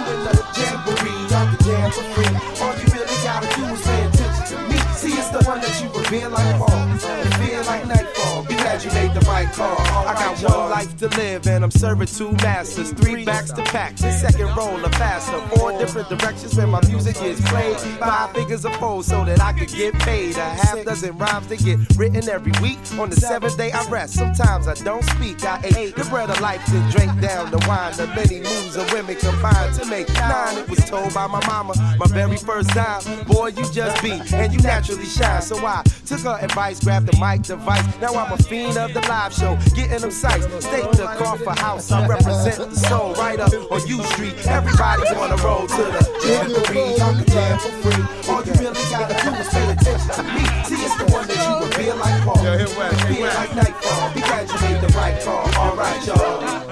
[0.01, 2.33] in the jamboree, y'all can jam for free.
[2.57, 4.77] All you really gotta do is pay attention to me.
[4.97, 6.97] See, it's the one that you revere like Paul.
[7.37, 8.36] Feel like nightfall.
[8.67, 9.79] Because you made the right call.
[9.79, 12.91] I got one life to live and I'm serving two masters.
[12.91, 14.01] Three backs to packs.
[14.01, 15.39] The second roll of faster.
[15.55, 17.77] Four different directions where my music is played.
[17.77, 20.35] Five figures of fold so that I could get paid.
[20.35, 22.77] A half dozen rhymes that get written every week.
[22.99, 24.15] On the seventh day I rest.
[24.15, 25.45] Sometimes I don't speak.
[25.45, 27.95] I ate the bread of life and drank down the wine.
[27.95, 30.57] The many moves of women combined to make nine.
[30.57, 33.01] It was told by my mama, my very first time.
[33.23, 35.41] Boy, you just be and you naturally shine.
[35.41, 37.85] So I took her advice, grabbed the mic device.
[38.01, 40.45] Now I'm a fiend of the live show, getting them sights.
[40.65, 44.35] State the Crawford House, I represent the soul right up on U Street.
[44.47, 48.03] Everybody wanna roll to the jamboree, y'all can jam for free.
[48.29, 50.43] All you really gotta do is pay attention to me.
[50.67, 52.43] See, it's the one that you reveal like Paul.
[52.43, 53.37] Yo, West, hit Feel West.
[53.37, 55.45] like nightfall, because you made the right call.
[55.51, 55.69] Y'all.
[55.69, 56.67] Alright, y'all.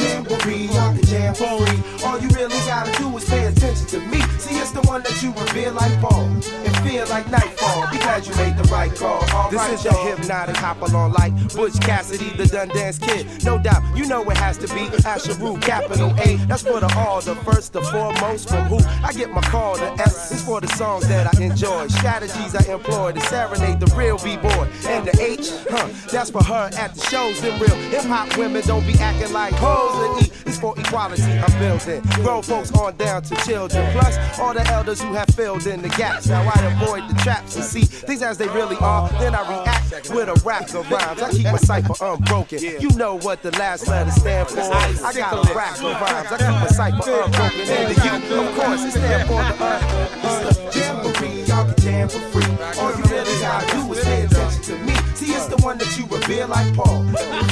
[0.00, 1.80] Jamboree, y'all can jam for free.
[2.04, 4.20] All you really gotta do is pay attention to me.
[4.50, 8.34] See, it's the one that you revere like Paul and feel like nightfall because you
[8.34, 9.22] made the right call.
[9.32, 13.44] All this is the hypnotic hop along like Butch Cassidy, the Sundance Kid.
[13.44, 16.36] No doubt, you know it has to be Asheru, capital A.
[16.48, 18.48] That's for the all, the first, the foremost.
[18.48, 21.86] From who I get my call, the S is for the songs that I enjoy.
[21.86, 24.66] Strategies I employ to serenade the real B-boy.
[24.86, 27.40] And the H, huh, that's for her at the shows.
[27.40, 30.18] Them real hip hop women don't be acting like hoes.
[30.18, 32.02] And E is for equality I'm building.
[32.24, 33.92] Grown folks on down to children.
[33.92, 36.26] Plus, all the elders who have filled in the gaps.
[36.28, 39.08] Now I avoid the traps and see things as they really are.
[39.20, 41.22] Then I react with a rap of rhymes.
[41.22, 42.58] I keep my cipher unbroken.
[42.58, 44.60] You know what the last letter stand for.
[44.60, 46.32] I got a rap of rhymes.
[46.32, 47.60] I keep my cipher unbroken.
[47.60, 50.10] And the U, of course, it stand for the uh.
[50.22, 51.42] It's the jamboree.
[51.44, 52.80] Y'all can jam for free.
[52.80, 54.94] All you really gotta do is pay attention to me.
[55.14, 57.04] See, it's the one that you revere like Paul.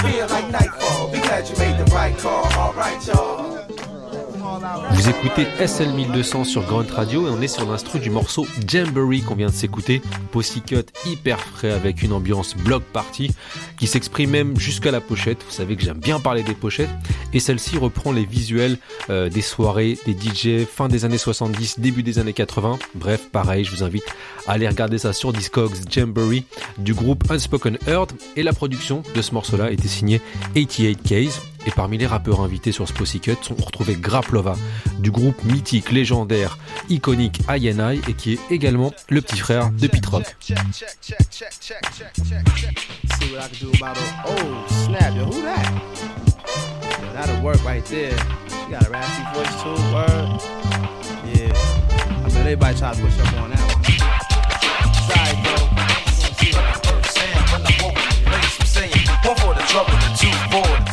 [0.03, 1.12] Feel like nightfall.
[1.12, 2.46] Be glad you made the right call.
[2.57, 3.97] Alright, y'all.
[4.92, 9.20] Vous écoutez SL 1200 sur Grunt Radio et on est sur l'instru du morceau Jamboree
[9.20, 10.00] qu'on vient de s'écouter.
[10.32, 13.30] Pussycut hyper frais avec une ambiance block party
[13.78, 15.42] qui s'exprime même jusqu'à la pochette.
[15.44, 16.90] Vous savez que j'aime bien parler des pochettes
[17.32, 18.78] et celle-ci reprend les visuels
[19.11, 22.78] euh, des soirées, des DJ fin des années 70, début des années 80.
[22.94, 24.04] Bref, pareil, je vous invite
[24.46, 26.44] à aller regarder ça sur Discogs Jamboree
[26.78, 30.20] du groupe Unspoken Earth et la production de ce morceau-là était signée
[30.54, 31.40] 88 Case.
[31.66, 34.56] Et parmi les rappeurs invités sur ce Pussycut, on retrouvait Graplova,
[34.98, 40.06] du groupe mythique, légendaire, iconique INI et qui est également le petit frère de Pete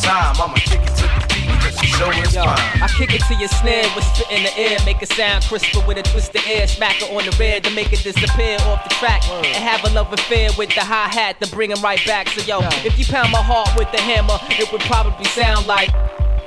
[0.05, 0.35] time.
[0.37, 2.43] I'ma kick it to the beat, cause you show show is Yo.
[2.45, 5.81] I kick it to your snare with spit in the air, make it sound crisper
[5.87, 8.83] with a twist of air, smack it on the red to make it disappear off
[8.83, 12.03] the track, and have a love affair with the hi hat to bring him right
[12.05, 12.29] back.
[12.29, 15.65] So yo, yo, if you pound my heart with the hammer, it would probably sound
[15.67, 15.89] like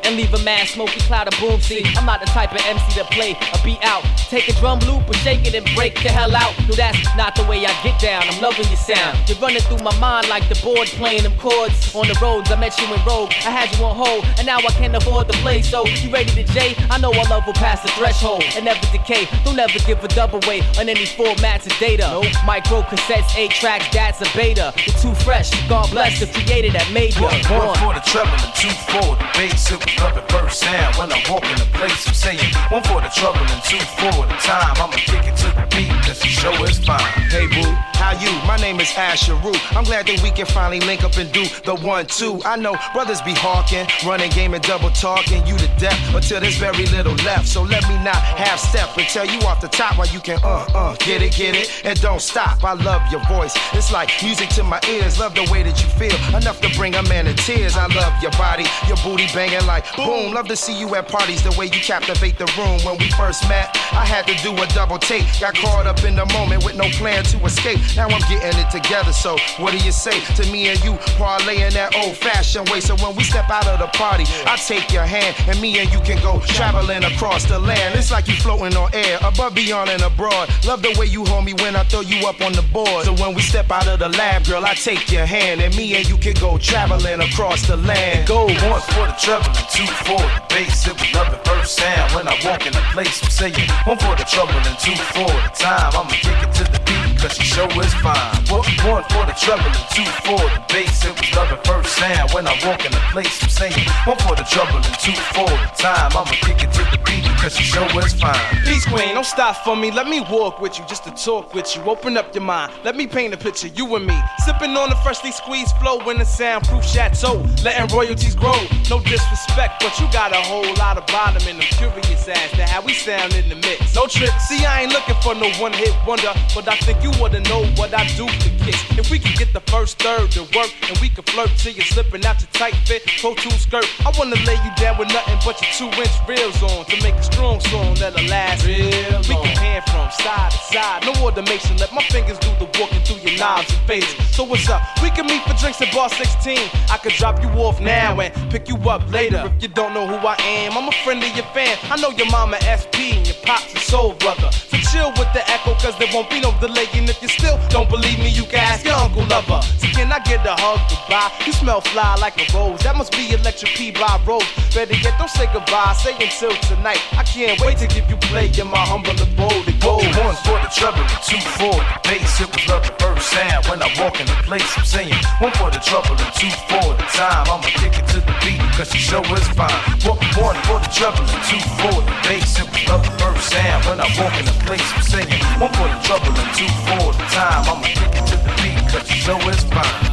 [0.09, 1.61] and leave a mad smoky cloud of boom.
[1.61, 4.03] See, I'm not the type of MC to play a beat out.
[4.31, 6.57] Take a drum loop and shake it and break the hell out.
[6.67, 8.23] No, that's not the way I get down.
[8.25, 9.19] I'm loving your sound.
[9.29, 12.51] You're running through my mind like the board playing them chords on the roads.
[12.51, 13.33] I met you in Rogue.
[13.45, 15.61] I had you on hold, and now I can't afford to play.
[15.61, 16.75] So you ready to J?
[16.91, 19.29] I know our love will pass the threshold and never decay.
[19.45, 22.09] Don't ever give a double weight on any formats of data.
[22.09, 24.73] No micro cassettes, eight tracks, that's a beta.
[24.87, 25.51] You're too fresh.
[25.69, 27.29] God bless the creator that made you.
[27.29, 29.71] One, one for the treble and two for the bass.
[29.71, 32.07] It was love at first sound when I walk in the place.
[32.07, 34.75] I'm saying one for the trouble and two for the time.
[34.79, 37.01] I'ma kick it to the beat, cause the show is fine.
[37.31, 38.31] Hey boo, how you?
[38.47, 39.55] My name is Asheru.
[39.77, 42.41] I'm glad that we can finally link up and do the one two.
[42.45, 46.57] I know brothers be hawking, running game and double talking you to death until there's
[46.57, 47.47] very little left.
[47.49, 50.39] So let me not half step and tell you off the top why you can
[50.43, 52.65] uh uh get it, get it, and don't stop.
[52.65, 53.55] I love your voice.
[53.73, 55.19] It's like music to my ears.
[55.19, 56.17] Love the way that you feel.
[56.37, 57.77] Enough to bring a man to tears.
[57.77, 60.33] I love your body, your booty banging like boom.
[60.35, 62.79] Love to see you at parties, the way you captivate the room.
[62.85, 65.27] When we first met, I had to do a double take.
[65.41, 67.79] Got caught up in the moment with no plan to escape.
[67.97, 71.73] Now I'm getting it together, so what do you say to me and you parlaying
[71.75, 72.81] that old fashioned way?
[72.81, 75.91] So when we step out of the party, I take your hand and me and
[75.93, 77.95] you can go traveling across the land.
[77.95, 80.49] It's like you floating on air, above, beyond, and abroad.
[80.67, 83.05] Love the way you hold me when I throw you up on the board.
[83.05, 85.97] So when we step out of the lab, girl, I take your hand and me
[85.97, 88.29] and you can go traveling across the land.
[88.29, 90.87] Go once for the trouble two for the bass.
[90.87, 93.23] It was love at first sound when I walk in the place.
[93.23, 95.93] I'm saying one for the trouble and two for the time.
[95.93, 98.43] I'ma kick it to the beat cause the show is fine.
[98.49, 98.65] One
[99.13, 101.05] for the trouble and two for the bass.
[101.05, 103.43] It was love at first sound when I walk in the place.
[103.43, 106.13] I'm saying one for the trouble and two for the time.
[106.17, 108.35] I'ma kick it to the beat cause the show is fine.
[108.65, 109.91] Peace Queen, don't stop for me.
[109.91, 111.83] Let me walk with you just to talk with you.
[111.83, 112.73] Open up your mind.
[112.85, 114.19] Let me paint a picture, you and me.
[114.45, 117.47] Sipping on the freshly squeezed flow in the soundproof chateau.
[117.65, 118.59] Letting royalties grow.
[118.91, 122.67] No disrespect, but you got a whole lot of bottom and I'm curious ass to
[122.67, 123.95] how we sound in the mix.
[123.95, 127.11] No trip, see, I ain't looking for no one hit wonder, but I think you
[127.21, 128.79] wanna know what I do to kiss.
[128.99, 131.85] If we can get the first third to work and we can flirt till you're
[131.85, 135.39] slipping out your tight fit pro two skirt, I wanna lay you down with nothing
[135.45, 138.83] but your two inch reels on to make a strong song that'll last real
[139.31, 141.77] We can pan from side to side, no automation.
[141.77, 144.19] Let my fingers do the walking through your knobs and faders.
[144.35, 144.83] So what's up?
[145.01, 146.59] We can meet for drinks at bar 16.
[146.91, 149.45] I could drop you off now and pick you up later.
[149.57, 151.79] If you don't know who I am, I'm a friend of your fan.
[151.85, 154.51] I know your mama SP and your pops a soul brother.
[154.91, 156.89] Chill with the echo, cause there won't be no delay.
[156.95, 159.61] And if you still don't believe me, you can ask your uncle lover.
[159.77, 161.29] So can I get a hug goodbye?
[161.45, 162.81] You smell fly like a rose.
[162.81, 164.49] That must be electric P by Rose.
[164.73, 165.93] Better yet, don't say goodbye.
[166.01, 167.01] Say until tonight.
[167.13, 169.69] I can't wait to give you play in my humble abode.
[169.69, 172.41] It goes one for the trouble, and two for the bass.
[172.41, 174.65] It was love the first sound when I walk in the place.
[174.73, 177.45] I'm saying one for the trouble and two for the time.
[177.45, 179.77] I'ma kick it to the beat, cause the show is fine.
[180.09, 182.57] One for the trouble and two for the bass.
[182.57, 184.78] It was love the first sound when I walk in the place.
[184.81, 185.29] I'm saying
[185.61, 187.65] one for the trouble and two for the time.
[187.69, 190.09] I'ma kick it to the beat, cause the show is fine.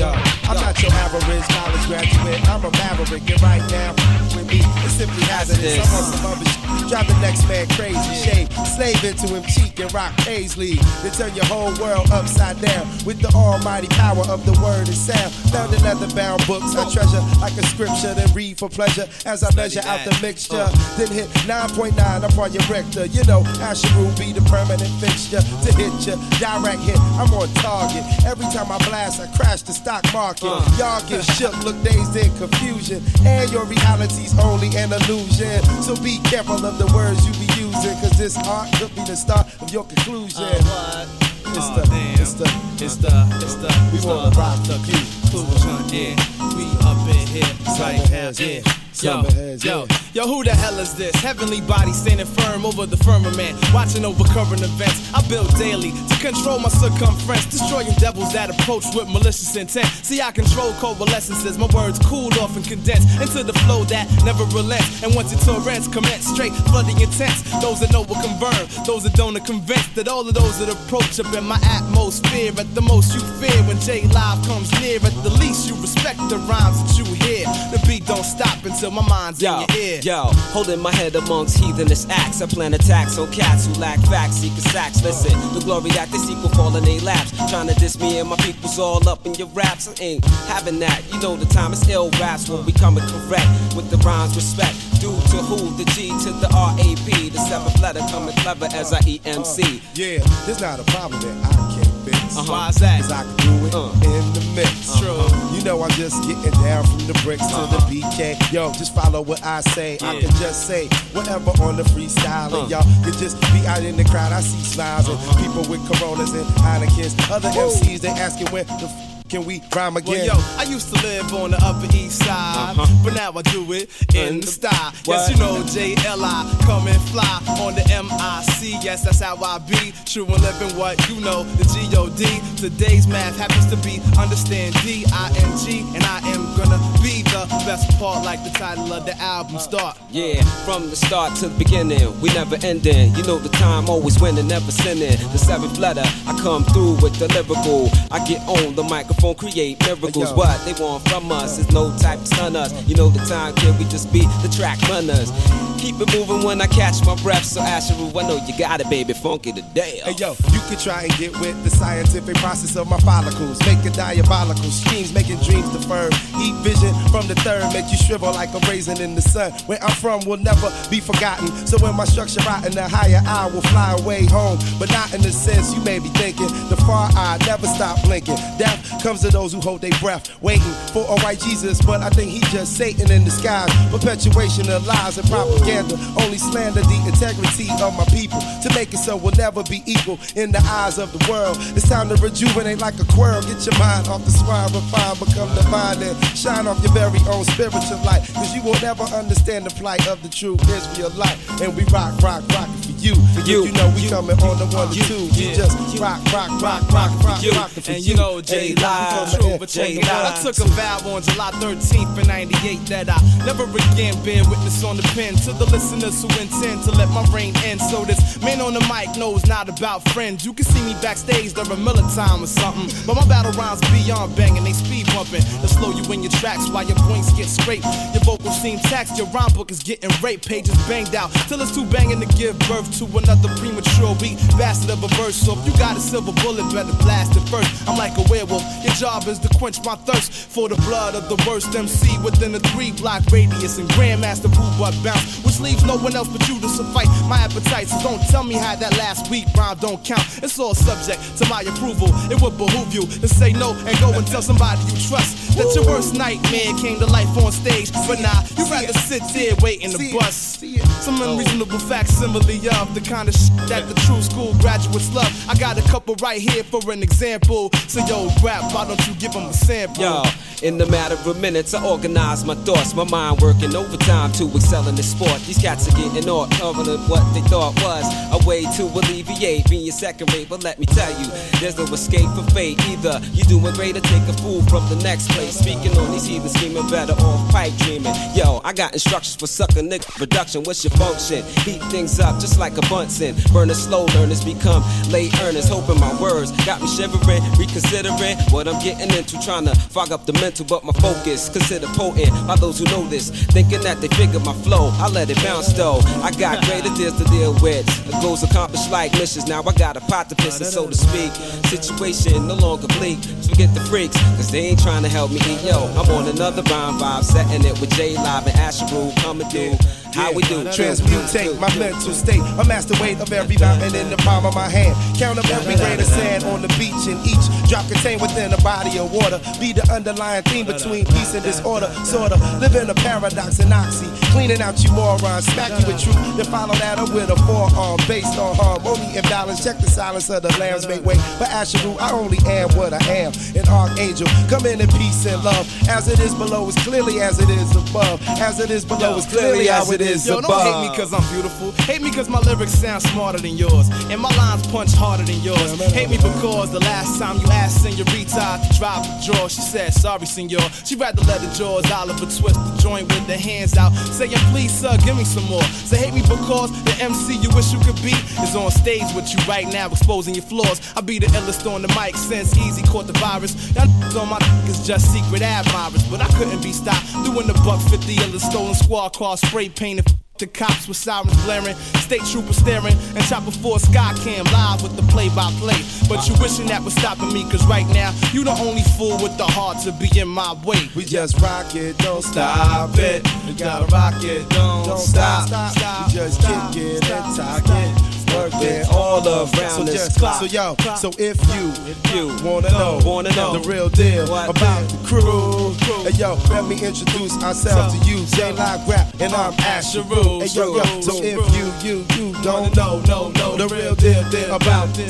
[0.00, 2.48] Uh, college graduate.
[2.48, 3.92] I'm a maverick, and right now,
[4.34, 5.78] with me, it's simply hazardous.
[5.78, 6.67] I'm on some other shit.
[6.88, 10.74] Drive the next man crazy, shade, slave into him, cheek and rock Paisley.
[11.02, 14.96] They turn your whole world upside down with the almighty power of the word and
[14.96, 15.32] sound.
[15.52, 19.42] Found in leather bound books, I treasure like a scripture, then read for pleasure as
[19.42, 20.68] I measure out the mixture.
[20.96, 21.92] Then hit 9.9
[22.24, 23.06] upon your rector.
[23.06, 26.16] You know, Asher will be the permanent fixture to hit you.
[26.38, 28.04] Direct hit, I'm on target.
[28.24, 30.48] Every time I blast, I crash the stock market.
[30.48, 30.64] Uh.
[30.78, 33.02] Y'all get shook, look dazed in confusion.
[33.24, 35.62] And your reality's only an illusion.
[35.82, 39.16] So be careful of the words you be using, cause this art could be the
[39.16, 40.42] start of your conclusion.
[40.42, 41.06] Uh,
[41.46, 42.44] it's, the, oh, it's the,
[42.84, 43.10] it's the,
[43.42, 45.78] it's the, we wanna rock the conclusion.
[45.90, 46.16] Yeah,
[46.56, 48.77] we up in here, right now, yeah.
[49.00, 49.22] Yo,
[49.62, 51.14] yo, yo, who the hell is this?
[51.22, 55.14] Heavenly body standing firm over the firmament, watching over current events.
[55.14, 59.86] I build daily to control my circumference, destroying devils that approach with malicious intent.
[60.02, 64.42] See, I control coalescences, my words cooled off and condensed into the flow that never
[64.50, 65.04] relents.
[65.04, 67.46] And once it torrents, commence straight, flooding intense.
[67.62, 70.74] Those that know will confirm, those that don't are convinced that all of those that
[70.74, 72.50] approach up in my atmosphere.
[72.58, 74.98] At the most, you fear when J Live comes near.
[74.98, 77.37] At the least, you respect the rhymes that you hear.
[77.70, 80.00] The beat don't stop until my mind's Yo, in your ear.
[80.02, 80.22] yo,
[80.56, 82.40] holding my head amongst heathenous acts.
[82.40, 85.02] I plan attacks on cats who lack facts, seeking sacks.
[85.02, 87.30] Listen, the glory that they seek will fall in their laps.
[87.50, 89.88] Trying to diss me and my people's all up in your raps.
[89.88, 91.02] I ain't having that.
[91.12, 94.76] You know the time is ill raps when we coming correct with the rhymes respect.
[95.00, 95.76] Due to who?
[95.76, 97.28] The G to the R A P.
[97.28, 99.62] The seventh letter coming clever as I E M C.
[99.62, 101.97] Uh, yeah, there's not a problem that I can't
[102.36, 102.52] Uh-huh.
[102.52, 103.00] Why's that?
[103.02, 103.90] Cause I can do it Uh.
[104.04, 104.98] in the mix.
[104.98, 105.26] True.
[105.56, 108.36] You know I'm just getting down from the bricks to the BK.
[108.52, 109.94] Yo, just follow what I say.
[110.02, 112.46] I can just say whatever on the freestyle.
[112.46, 112.78] And Uh.
[112.80, 114.32] y'all can just be out in the crowd.
[114.32, 117.14] I see smiles and people with Coronas and Heinekens.
[117.30, 120.26] Other MCs, they asking when the f- can we rhyme again?
[120.26, 122.86] Well, yo, I used to live on the Upper East Side, Uh-huh.
[123.04, 124.92] but now I do it in the style.
[125.06, 128.82] Yes, you know JLI, come and fly on the MIC.
[128.82, 129.92] Yes, that's how I be.
[130.06, 132.24] True and living what you know, the G-O-D.
[132.56, 138.24] Today's math happens to be understand D-I-N-G, and I am gonna be the best part,
[138.24, 139.96] like the title of the album start.
[140.10, 143.14] Yeah, from the start to the beginning, we never ending.
[143.14, 145.16] You know the time always winning, never sinning.
[145.32, 147.90] The seventh letter, I come through with the lyrical.
[148.10, 150.32] I get on the microphone, create miracles.
[150.32, 152.72] What they want from us is no type to stun us.
[152.86, 155.30] You know the time, kid, we just be the track runners.
[155.78, 157.44] Keep it moving when I catch my breath.
[157.44, 160.00] So Asheru, I know you got it, baby, funky today.
[160.04, 163.60] Hey yo, you can try and get with the scientific process of my follicles.
[163.60, 166.12] Making diabolical schemes, making dreams deferred.
[166.42, 169.52] Eat vision from the third, make you shrivel like a raisin in the sun.
[169.66, 171.46] Where I'm from will never be forgotten.
[171.66, 174.58] So when my structure rotten, the higher I will fly away home.
[174.78, 176.48] But not in the sense you may be thinking.
[176.70, 178.36] The far eye never stop blinking.
[178.58, 181.80] Death comes to those who hold their breath, waiting for a white Jesus.
[181.80, 183.72] But I think he just Satan in disguise.
[183.88, 185.96] Perpetuation of lies and propaganda.
[186.20, 188.36] Only slander the integrity of my people.
[188.36, 191.56] To make it so we'll never be equal in the eyes of the world.
[191.72, 193.40] It's time to rejuvenate like a squirrel.
[193.48, 197.44] Get your mind off the swine, refine, become divine, and shine off your very own
[197.56, 198.28] spiritual light.
[198.34, 201.38] Cause you will never understand the plight of the true Israelite.
[201.64, 202.68] And we rock, rock, rock
[203.00, 203.14] you.
[203.34, 205.26] For you, you know we you, coming on the one to two.
[205.34, 207.52] You just rock, rock, rock, rock, rock, you.
[207.52, 208.16] rock And you.
[208.16, 210.10] know J Live, true, but J check.
[210.10, 214.84] I took a vow on July 13th in 98 that I never again bear witness
[214.84, 217.80] on the pen to the listeners who intend to let my reign end.
[217.80, 220.44] So this man on the mic knows not about friends.
[220.44, 222.90] You can see me backstage during Miller time or something.
[223.06, 225.42] But my battle rhymes beyond banging, they speed bumping.
[225.42, 227.86] To slow you in your tracks while your points get scraped.
[228.12, 230.46] Your vocals seem taxed, your rhyme book is getting raped.
[230.48, 234.90] Pages banged out till it's too banging to give birth to another premature weak bastard
[234.90, 235.36] of a verse.
[235.36, 237.68] So if you got a silver bullet, better blast it first.
[237.88, 238.62] I'm like a werewolf.
[238.84, 242.54] Your job is to quench my thirst for the blood of the worst MC within
[242.54, 246.46] a three block radius and Grandmaster Boo Butt bounce, which leaves no one else but
[246.48, 247.88] you to suffice my appetite.
[247.88, 250.24] So don't tell me how that last week rhyme don't count.
[250.42, 252.08] It's all subject to my approval.
[252.30, 255.74] It would behoove you to say no and go and tell somebody you trust that
[255.74, 257.90] your worst nightmare came to life on stage.
[258.06, 260.60] But nah, you rather sit there waiting to bust.
[261.02, 265.28] Some unreasonable facsimile of the kind of shit that the true school graduates love.
[265.48, 267.70] I got a couple right here for an example.
[267.88, 270.02] So yo, rap, why don't you give them a sample?
[270.02, 270.22] Yo,
[270.62, 274.86] in the matter of minutes, I organize my thoughts, my mind working overtime to excel
[274.88, 275.40] in the sport.
[275.42, 279.90] These cats are getting all covering what they thought was a way to alleviate being
[279.90, 280.48] second rate.
[280.48, 281.26] But let me tell you,
[281.60, 282.78] there's no escape for fate.
[282.88, 285.58] Either you doing great or take a fool from the next place.
[285.58, 288.14] Speaking on these heathens scheming better off pipe dreaming.
[288.34, 290.62] Yo, I got instructions for sucker nigga production.
[290.62, 291.44] What's your function?
[291.64, 293.34] Heat things up just like a Bunsen.
[293.52, 295.68] Burn slow learners become late earners.
[295.68, 299.38] Hoping my words got me shivering, reconsidering what I'm getting into.
[299.40, 303.06] Trying to fog up the mental, but my focus considered potent by those who know
[303.08, 303.30] this.
[303.30, 306.00] Thinking that they figure my flow, I let it bounce though.
[306.22, 307.86] I got greater deals to deal with.
[308.06, 309.46] The goals accomplished like missions.
[309.46, 311.32] Now I got a pot to piss, and so to speak.
[311.66, 313.18] Situation no longer bleak.
[313.48, 315.62] Forget the freaks, cause they ain't trying to help me eat.
[315.62, 319.14] Yo, I'm on another rhyme vibe, setting it with J Live and Asheru.
[319.22, 319.76] Coming through.
[320.14, 320.64] How we do?
[320.64, 322.40] Transmutate my mental state.
[322.58, 324.96] A master weight of every mountain in the palm of my hand.
[325.18, 328.60] Count up every grain of sand on the beach, and each drop contained within a
[328.62, 329.40] body of water.
[329.60, 331.86] Be the underlying theme between peace and disorder.
[332.04, 334.06] Sorta live in a paradox and oxy.
[334.32, 336.16] Cleaning out you morons, smack you with truth.
[336.36, 339.62] Then follow that up with a forearm based on harmony and balance.
[339.62, 341.16] Check the silence of the lambs make way.
[341.38, 343.32] But Asheru, I only am what I am.
[343.54, 345.66] An archangel, come in in peace and love.
[345.88, 348.20] As it is below, as clearly as it is above.
[348.40, 350.50] As it is below, as clearly as it it is Yo, above.
[350.50, 351.72] don't hate me cause I'm beautiful.
[351.84, 353.88] Hate me cause my lyrics sound smarter than yours.
[354.10, 355.80] And my lines punch harder than yours.
[355.92, 359.92] Hate me because the last time you asked Senorita to drop a draw, she said,
[359.92, 360.60] sorry, senor.
[360.84, 363.92] She rather let the jaws Oliver twist the joint with the hands out.
[364.12, 365.62] Saying, please, sir, give me some more.
[365.62, 369.32] So hate me because the MC you wish you could be is on stage with
[369.32, 370.80] you right now, exposing your flaws.
[370.96, 373.54] I be the illest on the mic since Easy caught the virus.
[373.74, 373.88] Y'all
[374.18, 374.38] on my
[374.68, 377.06] is just secret admirers, but I couldn't be stopped.
[377.24, 380.12] Doing the buck 50 illest stolen squad car, spray painted.
[380.38, 381.74] The cops with sirens blaring,
[382.06, 385.80] state troopers staring, and chopper four sky cam live with the play by play.
[386.08, 389.36] But you wishing that was stopping me, cause right now, you the only fool with
[389.36, 390.90] the heart to be in my way.
[390.94, 393.26] We just rock it, don't stop it.
[393.48, 395.48] You gotta rock it, don't, Don't stop.
[395.48, 398.07] stop, stop, We just stop, kick it and stop, talk it.
[398.30, 400.40] It all around So this clock.
[400.40, 401.72] so yo, so if you,
[402.14, 405.74] you wanna know, wanna know the real deal what about the crew.
[406.04, 408.24] Hey yo, let me introduce ourselves to you.
[408.26, 410.40] J Live Rap, and I'm Asheru.
[410.42, 414.28] Hey yo, yo, so if you, you, you don't know, no, no, the real deal,
[414.30, 415.04] deal about two,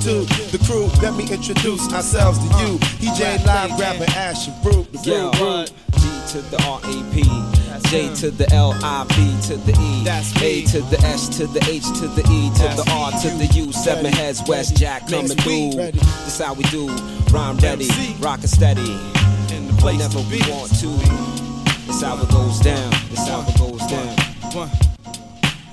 [0.00, 0.86] two, the crew.
[1.02, 2.78] Let me introduce ourselves to you.
[2.80, 4.84] Uh, he J Live Rap and Asher Rule.
[4.92, 5.66] The Yeah?
[5.98, 7.22] G to the R A P,
[7.80, 11.46] J to the L I V to the E, That's A to the S to
[11.46, 13.72] the H to the E to the R to the U.
[13.72, 15.72] Seven heads, West Jack coming through.
[15.72, 16.88] This how we do.
[17.30, 17.88] Rhyme ready,
[18.20, 18.92] rockin' steady.
[19.54, 20.88] In the place Whenever we want to.
[21.86, 22.90] This how it goes down.
[23.10, 24.91] This how it goes down.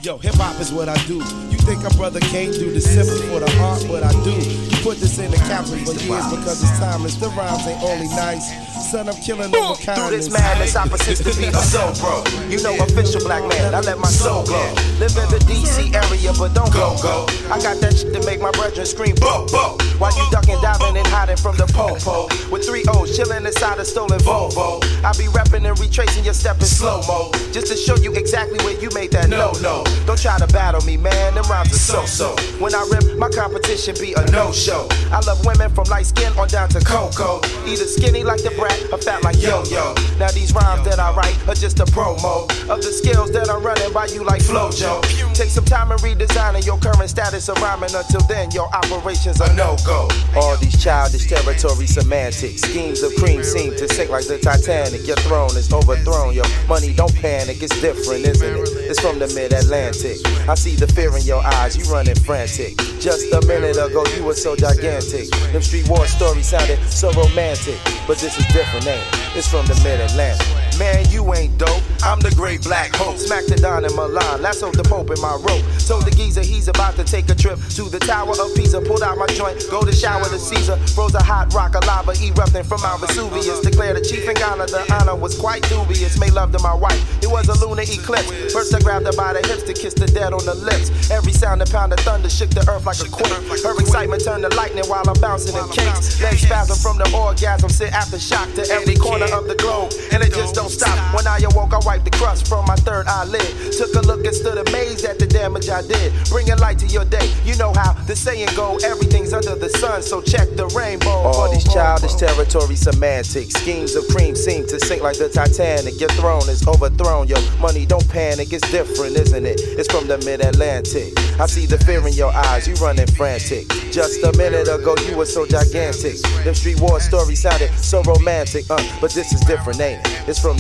[0.01, 1.15] Yo, hip hop is what I do.
[1.51, 4.31] You think a brother can't do the simply for the art, but I do.
[4.31, 7.15] You put this in the caption for years because it's timeless.
[7.15, 8.47] The rhymes ain't only nice.
[8.91, 12.23] Son, I'm killing them with Through this madness, I persist to be a soul bro.
[12.47, 14.71] You know, official black man, I let my soul glow.
[15.03, 17.27] Live in the DC area, but don't go, go.
[17.51, 19.75] I got that shit to make my brethren scream, bo, bo.
[19.99, 22.31] While you ducking, diving, and hiding from the po-po.
[22.49, 24.79] With three O's chilling inside a stolen Volvo.
[25.03, 27.31] I be repping and retracing your step in slow mo.
[27.51, 29.83] Just to show you exactly where you made that no, no.
[30.05, 32.35] Don't try to battle me, man, them rhymes are so, so.
[32.59, 34.87] When I rip, my competition be a no show.
[35.11, 37.41] I love women from light skin on down to cocoa.
[37.65, 39.93] Either skinny like the brat or fat like yo yo.
[40.17, 43.63] Now these rhymes that I write are just a promo of the skills that I'm
[43.63, 45.01] running by you like Flojo.
[45.33, 47.95] Take some time and redesigning your current status of rhyming.
[47.95, 50.07] Until then, your operations are no go.
[50.35, 55.07] All these childish territory semantics, schemes of cream seem to sink like the Titanic.
[55.07, 56.33] Your throne is overthrown.
[56.33, 57.63] Your money don't panic.
[57.63, 58.67] It's different, isn't it?
[58.89, 59.78] It's from the Mid Atlantic.
[59.79, 61.77] I see the fear in your eyes.
[61.77, 62.77] You running frantic.
[62.99, 65.29] Just a minute ago, you were so gigantic.
[65.53, 69.37] Them street war stories sounded so romantic, but this is different, ain't it?
[69.37, 70.58] It's from the Mid Atlantic.
[70.79, 71.83] Man, you ain't dope.
[72.03, 73.17] I'm the great black hope.
[73.17, 74.41] Smack the Don in Milan.
[74.41, 75.59] Lassoed the Pope in my rope.
[75.83, 78.79] Told the geezer he's about to take a trip to the Tower of Pisa.
[78.79, 80.77] Pulled out my joint, go to shower the Caesar.
[80.95, 83.59] Froze a hot rock of lava erupting from Mount Vesuvius.
[83.59, 84.67] Declared the chief in Ghana.
[84.67, 86.17] The honor was quite dubious.
[86.17, 87.03] Made love to my wife.
[87.21, 88.31] It was a lunar eclipse.
[88.53, 91.11] First I grabbed her by the hips to kiss the dead on the lips.
[91.11, 93.35] Every sound and pound of thunder shook the earth like a quake.
[93.67, 96.21] Her excitement turned to lightning while I'm bouncing in cakes.
[96.21, 97.67] Legs spasm from the orgasm.
[97.67, 99.91] Sit after shock to every corner of the globe.
[100.13, 100.97] And it just don't stop.
[101.15, 103.41] When I awoke, I wiped the crust from my third eyelid.
[103.73, 106.13] Took a look and stood amazed at the damage I did.
[106.29, 107.33] Bringing light to your day.
[107.43, 111.09] You know how the saying go, everything's under the sun, so check the rainbow.
[111.09, 113.53] All these childish territory semantics.
[113.55, 115.99] Schemes of cream seem to sink like the Titanic.
[115.99, 117.27] Your throne is overthrown.
[117.27, 118.53] Your money don't panic.
[118.53, 119.59] It's different, isn't it?
[119.61, 121.13] It's from the mid Atlantic.
[121.39, 122.67] I see the fear in your eyes.
[122.67, 123.67] You running frantic.
[123.91, 126.17] Just a minute ago, you were so gigantic.
[126.43, 128.65] Them street war stories sounded so romantic.
[128.69, 130.29] Uh, but this is different, ain't it?
[130.29, 130.57] It's from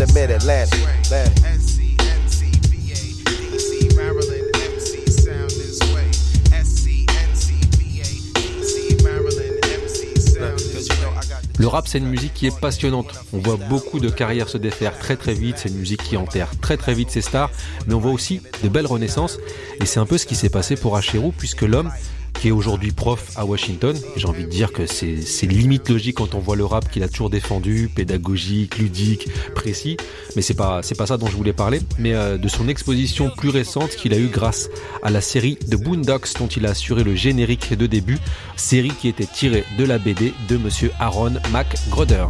[11.57, 13.13] Le rap, c'est une musique qui est passionnante.
[13.33, 15.57] On voit beaucoup de carrières se défaire très très vite.
[15.57, 17.51] C'est une musique qui enterre très très vite ses stars.
[17.85, 19.37] Mais on voit aussi de belles renaissances.
[19.81, 21.91] Et c'est un peu ce qui s'est passé pour Acherou, puisque l'homme
[22.39, 26.35] qui est aujourd'hui prof à Washington, j'ai envie de dire que c'est limite logique quand
[26.35, 29.97] on voit le rap qu'il a toujours défendu, pédagogique, ludique, précis.
[30.35, 33.49] Mais c'est pas pas ça dont je voulais parler, mais euh, de son exposition plus
[33.49, 34.69] récente qu'il a eue grâce
[35.03, 38.19] à la série The Boondocks dont il a assuré le générique de début,
[38.55, 42.25] série qui était tirée de la BD de Monsieur Aaron McGruder.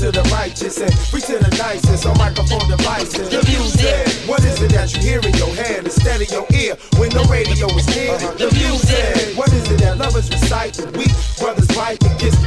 [0.00, 3.28] To the righteous and free to the nicest on microphone devices?
[3.28, 4.08] The music.
[4.26, 7.20] What is it that you hear in your head instead of your ear when the
[7.28, 8.16] radio is near?
[8.40, 9.36] The music.
[9.36, 12.40] What is it that lovers recite and weak brothers write and gets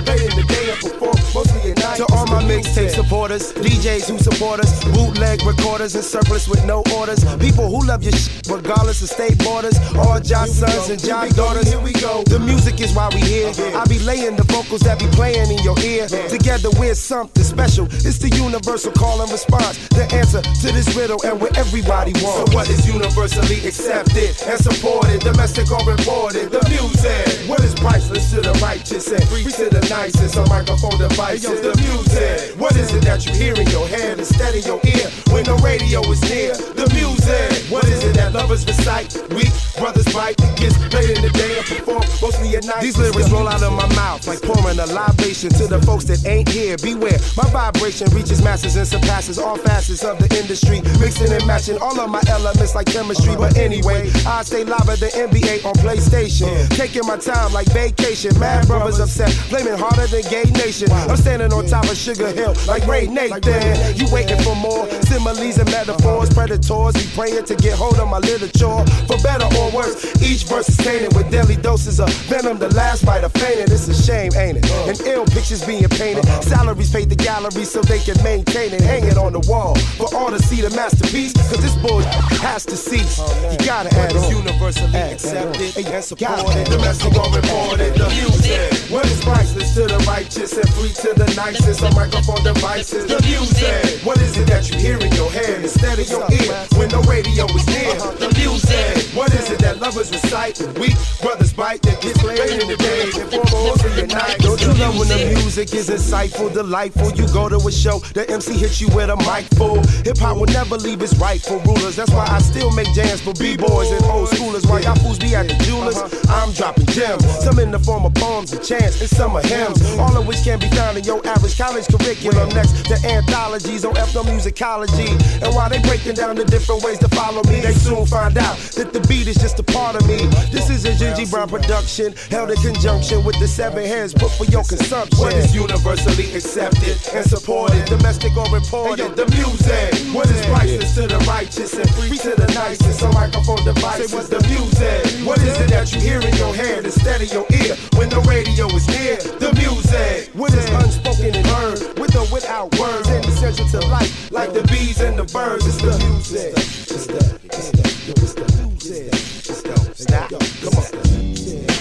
[3.33, 3.53] orders.
[3.53, 7.23] DJs who support us, bootleg recorders and surplus with no orders.
[7.37, 9.79] People who love your shit regardless of state borders.
[9.95, 11.71] All Josh sons and Josh daughters.
[11.71, 12.23] Here we go.
[12.23, 13.51] The music is why we here.
[13.75, 16.07] I be laying the vocals that be playing in your ear.
[16.27, 17.85] Together we're something special.
[18.03, 19.87] It's the universal call and response.
[19.89, 22.51] The answer to this riddle and what everybody wants.
[22.51, 25.21] So what is universally accepted and supported?
[25.21, 26.51] Domestic or imported?
[26.51, 27.49] The music.
[27.49, 30.37] What is priceless to the righteous and free to the nicest?
[30.37, 31.61] On microphone devices.
[31.61, 32.42] The music.
[32.57, 35.55] What is it that you hear in your head instead of your ear when the
[35.63, 36.53] radio is near?
[36.53, 37.71] The music.
[37.71, 39.15] What is it that lovers recite?
[39.31, 39.47] We
[39.79, 40.37] brothers bite.
[40.57, 42.81] Gets played in the day and perform mostly at night.
[42.81, 46.25] These lyrics roll out of my mouth like pouring a libation to the folks that
[46.25, 46.77] ain't here.
[46.77, 50.81] Beware, my vibration reaches masses and surpasses all facets of the industry.
[50.99, 53.35] Mixing and matching all of my elements like chemistry.
[53.35, 56.51] But anyway, I stay live at the NBA on PlayStation.
[56.75, 58.37] Taking my time like vacation.
[58.39, 60.91] Mad brothers upset, blaming harder than Gay Nation.
[60.91, 63.95] I'm standing on top of Sugar Hill like Ray Nathan.
[63.95, 66.33] You waiting for more similes and metaphors.
[66.33, 68.81] Predators be praying to get hold of my literature.
[69.07, 72.57] For better or worse, each verse is tainted with deadly doses of venom.
[72.57, 73.71] The last bite of fainting.
[73.71, 74.71] It's a shame, ain't it?
[74.89, 76.25] And ill pictures being painted.
[76.43, 78.81] Salaries paid the gallery so they can maintain it.
[78.81, 81.33] Hang it on the wall for all to see the masterpiece.
[81.33, 82.01] Cause this boy
[82.41, 83.17] has to cease.
[83.19, 84.29] Oh, you gotta add on.
[84.31, 86.65] universally accepted and supported?
[86.65, 87.93] Domestic or imported?
[87.95, 88.91] The music.
[88.91, 91.83] What is priceless to the righteous and free to the nicest?
[91.83, 93.05] On microphone devices.
[93.05, 93.99] The music.
[94.05, 97.03] What is it that you hear in your head instead of your ear when the
[97.03, 97.91] radio is near?
[97.99, 98.11] Uh-huh.
[98.15, 99.11] The music.
[99.15, 100.59] What is it that lovers recite?
[100.79, 104.39] Weak brothers bite that gets played in the day and foremost in the night.
[104.39, 107.11] Don't you love when the music is insightful, delightful?
[107.11, 109.83] You go to a show, the MC hits you with a mic full.
[110.07, 111.95] Hip hop will never leave its rightful rulers.
[111.95, 114.63] That's why I still make jams for b-boys and old schoolers.
[114.69, 116.39] While y'all fools be at the jewelers, uh-huh.
[116.39, 117.23] I'm dropping gems.
[117.43, 119.83] Some in the form of poems and chants, and some are hymns.
[119.99, 122.49] All of which can be found in your average college curriculum.
[122.49, 125.09] Next to anthologies on ethnomusicology.
[125.41, 128.57] And while they breaking down the different ways to follow me, they soon find out
[128.77, 130.17] that the beat is just a part of me.
[130.51, 134.45] This is a Gingy Brown production, held in conjunction with the seven heads, put for
[134.45, 135.17] your consumption.
[135.19, 137.85] What is universally accepted and supported?
[137.85, 139.15] Domestic or Hey, yo, imported.
[139.15, 140.13] the music.
[140.13, 143.01] What is priceless to the righteous and free to the nicest?
[143.03, 144.29] On microphone devices.
[144.29, 145.25] The music.
[145.25, 148.19] What is it that you hear in your head instead of your ear when the
[148.27, 149.17] radio is near?
[149.39, 150.29] The music.
[150.33, 154.63] What is unspoken and heard, with or without words, and essential to life, Like the
[154.63, 156.51] bees and the birds, it's the music.
[156.53, 159.07] It's the, it's the, yo, it's the music.
[159.07, 161.72] It's the, stop, come on.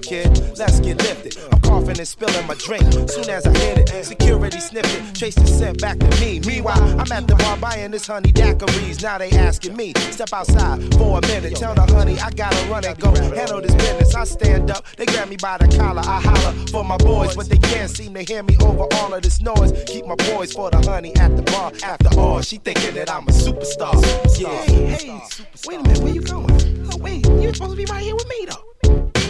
[0.00, 0.28] Kid.
[0.58, 1.36] Let's get lifted.
[1.52, 2.84] I'm coughing and spilling my drink.
[3.10, 6.40] Soon as I hit it, security sniffed it, traced the scent back to me.
[6.46, 9.02] Meanwhile, I'm at the bar buying this honey daiquiris.
[9.02, 11.56] Now they asking me, step outside for a minute.
[11.56, 14.14] Tell the honey I gotta run and go handle this business.
[14.14, 16.02] I stand up, they grab me by the collar.
[16.04, 19.22] I holler for my boys, but they can't seem to hear me over all of
[19.22, 19.72] this noise.
[19.86, 21.72] Keep my boys for the honey at the bar.
[21.82, 23.94] After all, she thinking that I'm a superstar.
[24.38, 24.48] Yeah.
[24.62, 25.20] Hey, hey,
[25.66, 26.90] wait a minute, where you going?
[26.92, 28.77] Oh, wait, you're supposed to be right here with me though.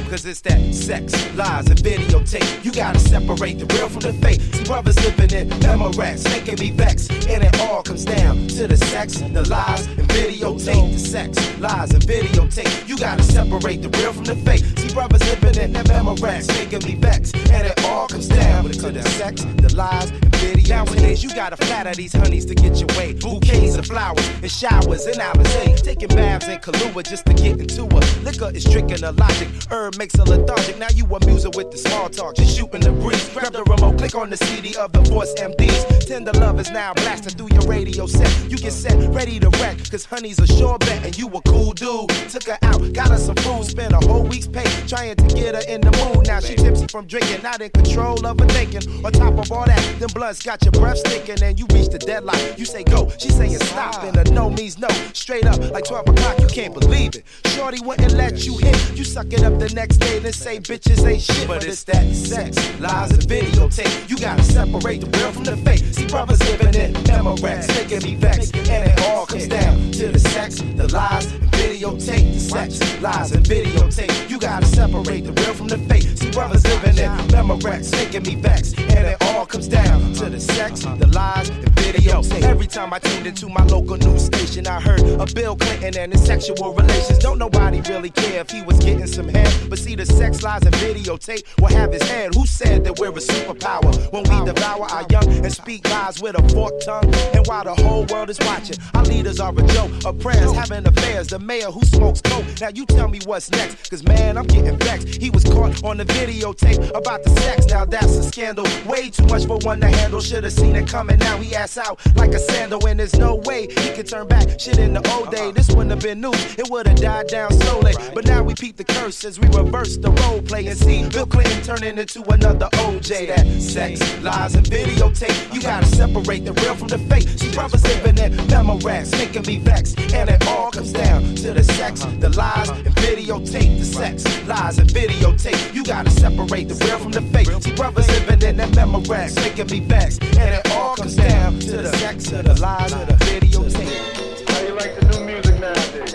[0.08, 2.64] Cause it's that sex, lies, and videotape.
[2.64, 4.40] You gotta separate the real from the fake.
[4.40, 7.10] See, brothers living in Memorex, making me vex.
[7.10, 10.92] And it all comes down to the sex, the lies, and videotape.
[10.94, 12.88] The sex, lies, and videotape.
[12.88, 14.64] You gotta separate the real from the fake.
[14.78, 17.34] See, brothers living in Memorex, making me vex.
[17.34, 20.68] And it all comes down to the sex, the lies, and videotape.
[20.70, 23.12] Nowadays, you gotta flatter these honeys to get your way.
[23.12, 25.82] Bouquets of flowers, and showers, and Alizé.
[25.82, 29.48] Taking baths in Kahlua just to get into a liquor is tricking the logic.
[29.70, 30.78] Herb makes a lethargic.
[30.78, 33.28] Now you amuse her with the small talk, just shooting the breeze.
[33.30, 36.06] Grab the remote, click on the CD of the Force MDs.
[36.06, 38.30] Tender love is now blasting through your radio set.
[38.48, 41.72] You get set, ready to wreck, cause honey's a sure bet, and you a cool
[41.72, 42.08] dude.
[42.30, 45.56] Took her out, got her some food, spent a whole week's pay trying to get
[45.56, 46.28] her in the mood.
[46.28, 49.04] Now she tipsy from drinking, not in control of her thinking.
[49.04, 51.98] On top of all that, them bloods got your breath stinking, and you reach the
[51.98, 52.54] deadline.
[52.56, 54.88] You say go, she saying stop, and a no means no.
[55.12, 57.24] Straight up, like 12 o'clock, you can't believe it.
[57.46, 61.06] Shorty wouldn't let you hit, you suck it up the next day, then say bitches
[61.06, 61.46] ain't shit.
[61.46, 64.08] But it's that sex, lies, and videotape.
[64.10, 65.82] You gotta separate the real from the fake.
[65.92, 70.18] See, brothers living in Memorex, making me vex, and it all comes down to the
[70.18, 72.34] sex, the lies, and videotape.
[72.34, 74.30] The sex, lies, and videotape.
[74.30, 76.06] You gotta separate the real from the fake.
[76.16, 80.40] See, brothers living in Memorex, making me vex, and it all comes down to the
[80.40, 81.87] sex, the lies, and videotape.
[81.88, 86.12] Every time I tuned into my local news station, I heard of Bill Clinton and
[86.12, 87.18] his sexual relations.
[87.18, 89.70] Don't nobody really care if he was getting some head.
[89.70, 92.34] But see, the sex lies and videotape will have his head.
[92.34, 96.38] Who said that we're a superpower when we devour our young and speak lies with
[96.38, 97.14] a forked tongue?
[97.32, 100.86] And while the whole world is watching, our leaders are a joke of prayers, having
[100.86, 101.28] affairs.
[101.28, 102.44] The mayor who smokes coke.
[102.60, 105.22] Now you tell me what's next, cause man, I'm getting vexed.
[105.22, 107.66] He was caught on the videotape about the sex.
[107.66, 108.66] Now that's a scandal.
[108.86, 110.20] Way too much for one to handle.
[110.20, 111.18] Should've seen it coming.
[111.18, 114.60] Now he ass out like a sandal, and there's no way he could turn back.
[114.60, 116.58] Shit in the old day, this wouldn't have been news.
[116.58, 117.94] It would've died down slowly.
[118.14, 121.26] But now we peep the curse as we reverse the role play and see Bill
[121.26, 123.28] Clinton turning into another OJ.
[123.28, 125.54] That sex, lies, and videotape.
[125.54, 127.28] You gotta separate the real from the fake.
[127.36, 129.94] See brothers living in memories, making me vex.
[130.12, 133.78] and it all comes down to the sex, the lies, and videotape.
[133.78, 135.74] The sex, lies, and videotape.
[135.74, 137.48] You gotta separate the real from the fake.
[137.62, 141.76] See brothers living in their memories, making me vexed, and it all comes down to
[141.76, 144.48] the sex, to the lies, and the videotape.
[144.48, 146.14] How you like the new music nowadays?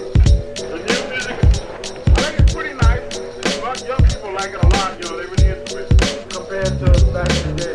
[0.57, 1.37] The new music,
[2.07, 3.19] I think it's pretty nice,
[3.61, 5.89] but young people like it a lot, you know, they really into it
[6.31, 7.72] compared to back in the day.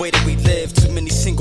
[0.00, 0.39] Way that we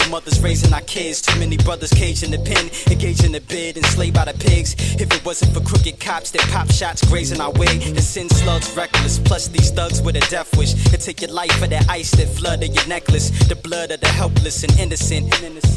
[0.09, 3.77] mothers raising our kids, too many brothers caged in the pen, engaged in the bid,
[3.77, 4.75] enslaved by the pigs.
[4.99, 8.75] If it wasn't for crooked cops that pop shots grazing our way, the sin slugs
[8.75, 10.73] reckless, plus these thugs with a death wish.
[10.89, 14.07] To take your life for that ice that flooded your necklace, the blood of the
[14.07, 15.33] helpless and innocent.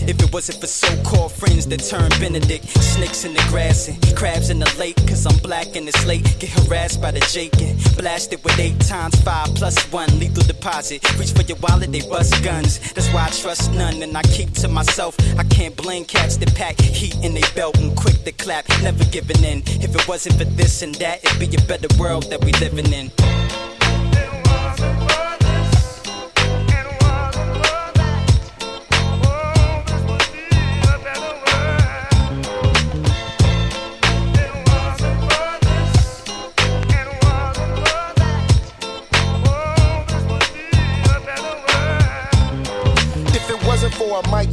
[0.08, 4.16] If it wasn't for so called friends that turn Benedict, snakes in the grass and
[4.16, 7.60] crabs in the lake, cause I'm black and it's late, get harassed by the Jake
[7.60, 11.02] and blasted with eight times five plus one lethal deposit.
[11.18, 12.78] Reach for your wallet, they bust guns.
[12.92, 15.16] That's why I trust none and I keep to myself.
[15.38, 19.04] I can't blame cats that pack heat in they belt and quick to clap, never
[19.04, 19.62] giving in.
[19.66, 22.92] If it wasn't for this and that, it'd be a better world that we living
[22.92, 23.10] in.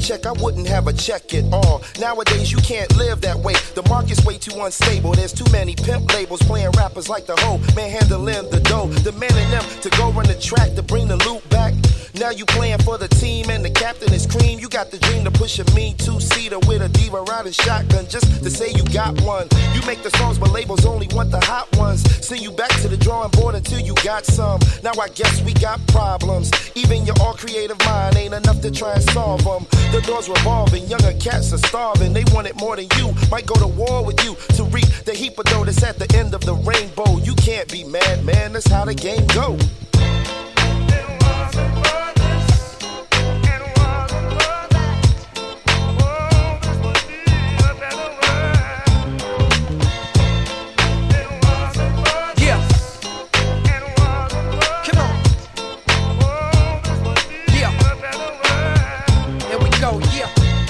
[0.09, 1.83] Check, I wouldn't have a check at all.
[1.99, 3.53] Nowadays, you can't live that way.
[3.75, 5.11] The market's way too unstable.
[5.11, 8.89] There's too many pimp labels playing rappers like the hoe, man handling the dough.
[9.03, 11.75] Demanding them to go run the track to bring the loot back.
[12.15, 14.59] Now you playing for the team and the captain is cream.
[14.59, 18.07] You got the dream to push a mean two seater with a diva riding shotgun
[18.07, 19.47] just to say you got one.
[19.73, 22.01] You make the songs, but labels only want the hot ones.
[22.25, 24.59] Send you back to the drawing board until you got some.
[24.83, 26.51] Now I guess we got problems.
[26.75, 29.65] Even your all creative mind ain't enough to try and solve them.
[29.91, 32.13] The doors revolving, younger cats are starving.
[32.13, 33.13] They want it more than you.
[33.29, 36.09] Might go to war with you to reap the heap of dough that's at the
[36.17, 37.17] end of the rainbow.
[37.19, 38.53] You can't be mad, man.
[38.53, 39.57] That's how the game go.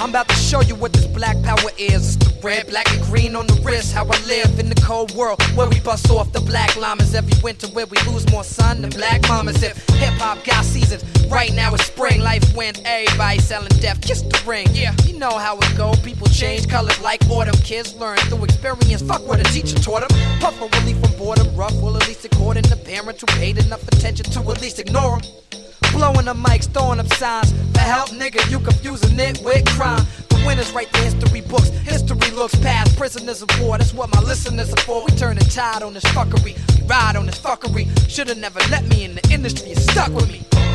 [0.10, 2.16] I'm about to show you what this black power is.
[2.16, 3.93] It's the red, black, and green on the wrist.
[3.93, 7.39] How I live in the cold world where we bust off the black llamas every
[7.43, 9.62] winter, where we lose more sun than black mamas.
[9.62, 12.22] If hip hop got seasons, right now it's spring.
[12.22, 14.01] Life went everybody selling death.
[14.01, 14.66] Kiss the ring.
[14.72, 15.93] Yeah, you know how it go.
[16.03, 17.62] People change colors like autumn.
[17.62, 19.03] Kids learn through experience.
[19.03, 20.39] Fuck what a teacher taught them.
[20.39, 21.55] Puff a relief from boredom.
[21.55, 25.20] Rough will at least according to parents who paid enough attention to at least ignore
[25.20, 25.48] them.
[25.91, 27.51] Blowing the mics, throwing up signs.
[27.73, 30.05] For help, nigga, you confusing it with crime.
[30.29, 31.69] The winners write the history books.
[31.69, 33.77] History looks past prisoners of war.
[33.77, 35.03] That's what my listeners are for.
[35.05, 36.57] We turn the tide on this fuckery.
[36.75, 37.87] We ride on this fuckery.
[38.09, 39.69] Should've never let me in the industry.
[39.69, 40.68] You stuck with me.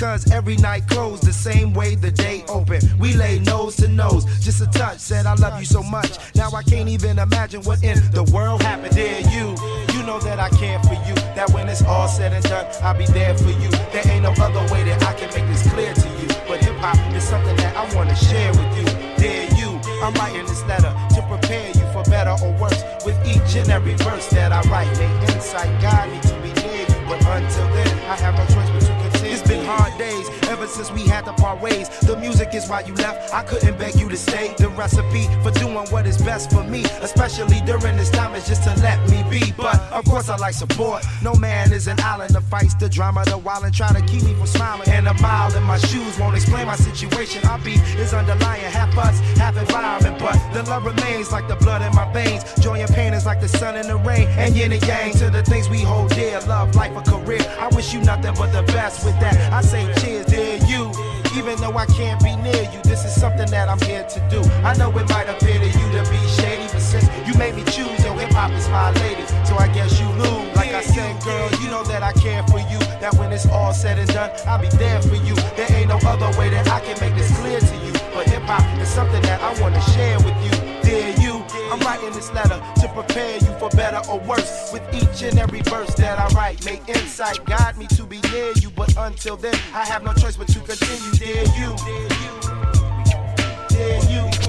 [0.00, 2.90] Because every night closed the same way the day opened.
[2.98, 4.98] We lay nose to nose, just a touch.
[4.98, 6.16] Said I love you so much.
[6.34, 8.94] Now I can't even imagine what in the world happened.
[8.94, 9.52] Dear you,
[9.92, 11.14] you know that I care for you.
[11.36, 13.68] That when it's all said and done, I'll be there for you.
[13.92, 16.28] There ain't no other way that I can make this clear to you.
[16.48, 18.86] But hip hop is something that I wanna share with you.
[19.20, 19.68] Dear you,
[20.00, 22.82] I'm writing this letter to prepare you for better or worse.
[23.04, 26.88] With each and every verse that I write, may insight guide me to be near
[26.88, 26.98] you.
[27.04, 28.69] But until then, I have no choice
[29.70, 30.09] hard ever
[30.70, 31.88] since we had to part ways.
[32.00, 33.34] The music is why you left.
[33.34, 34.54] I couldn't beg you to stay.
[34.56, 38.62] The recipe for doing what is best for me, especially during this time, is just
[38.64, 39.52] to let me be.
[39.52, 41.04] But of course, I like support.
[41.22, 44.22] No man is an island that fights the drama, the wild, and try to keep
[44.22, 44.88] me from smiling.
[44.88, 47.46] And a mile in my shoes won't explain my situation.
[47.48, 50.18] Our beat is underlying half us, half environment.
[50.18, 52.44] But the love remains like the blood in my veins.
[52.60, 54.28] Joy and pain is like the sun and the rain.
[54.38, 56.40] And yin and yang to the things we hold dear.
[56.46, 57.40] Love, life, a career.
[57.58, 59.52] I wish you nothing but the best with that.
[59.52, 60.90] I say cheers, dear you.
[61.36, 64.42] Even though I can't be near you, this is something that I'm here to do.
[64.66, 67.62] I know it might appear to you to be shady, but since you made me
[67.64, 69.24] choose, yo, hip hop is my lady.
[69.46, 70.56] So I guess you lose.
[70.56, 72.78] Like I said, girl, you know that I care for you.
[73.00, 75.34] That when it's all said and done, I'll be there for you.
[75.56, 77.92] There ain't no other way that I can make this clear to you.
[78.12, 80.59] But hip hop is something that I wanna share with you.
[81.70, 84.70] Dear you, I'm writing this letter to prepare you for better or worse.
[84.72, 88.52] With each and every verse that I write, may insight guide me to be near
[88.56, 88.70] you.
[88.70, 91.12] But until then, I have no choice but to continue.
[91.12, 91.76] Dear you,
[93.68, 94.39] dear you.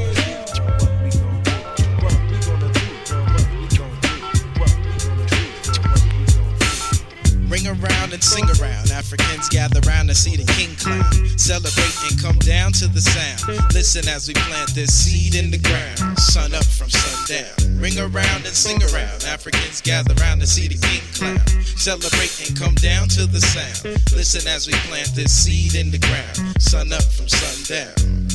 [7.52, 8.92] Ring around and sing around.
[8.92, 11.04] Africans gather round to see the king clown.
[11.38, 13.44] Celebrate and come down to the sound.
[13.74, 16.18] Listen as we plant this seed in the ground.
[16.18, 17.78] Sun up from sundown.
[17.78, 19.26] Ring around and sing around.
[19.26, 21.62] Africans gather round to see the king clown.
[21.76, 24.00] Celebrate and come down to the sound.
[24.16, 26.56] Listen as we plant this seed in the ground.
[26.62, 28.32] Sun up from sundown.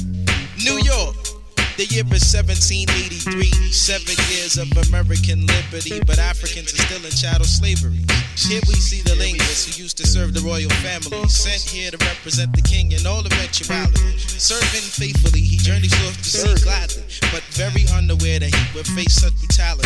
[0.62, 1.35] New York.
[1.76, 3.52] The year is 1783.
[3.68, 8.00] Seven years of American liberty, but Africans are still in chattel slavery.
[8.32, 12.00] Here we see the linguist who used to serve the royal family, sent here to
[12.00, 14.16] represent the king in all eventuality.
[14.24, 19.20] Serving faithfully, he journeys forth to sea gladly, but very unaware that he would face
[19.20, 19.84] such brutality.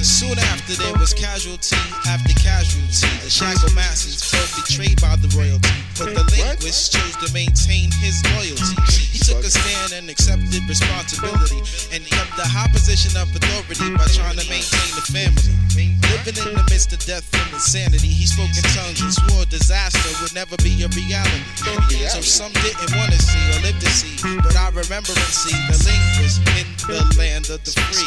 [0.00, 1.76] Soon after, there was casualty
[2.08, 3.12] after casualty.
[3.20, 5.68] The shackled masses felt betrayed by the royalty,
[6.00, 8.72] but the linguist chose to maintain his loyalty.
[8.88, 14.06] He took a stand and accepted responsibility and kept the high position of authority by
[14.14, 15.50] trying to maintain the family.
[15.74, 20.10] Living in the midst of death and insanity, he spoke in tongues and swore disaster
[20.22, 21.42] would never be a reality.
[22.08, 25.56] So some didn't want to see or live to see, but I remember and see
[25.66, 28.06] the linguist in the land of the free.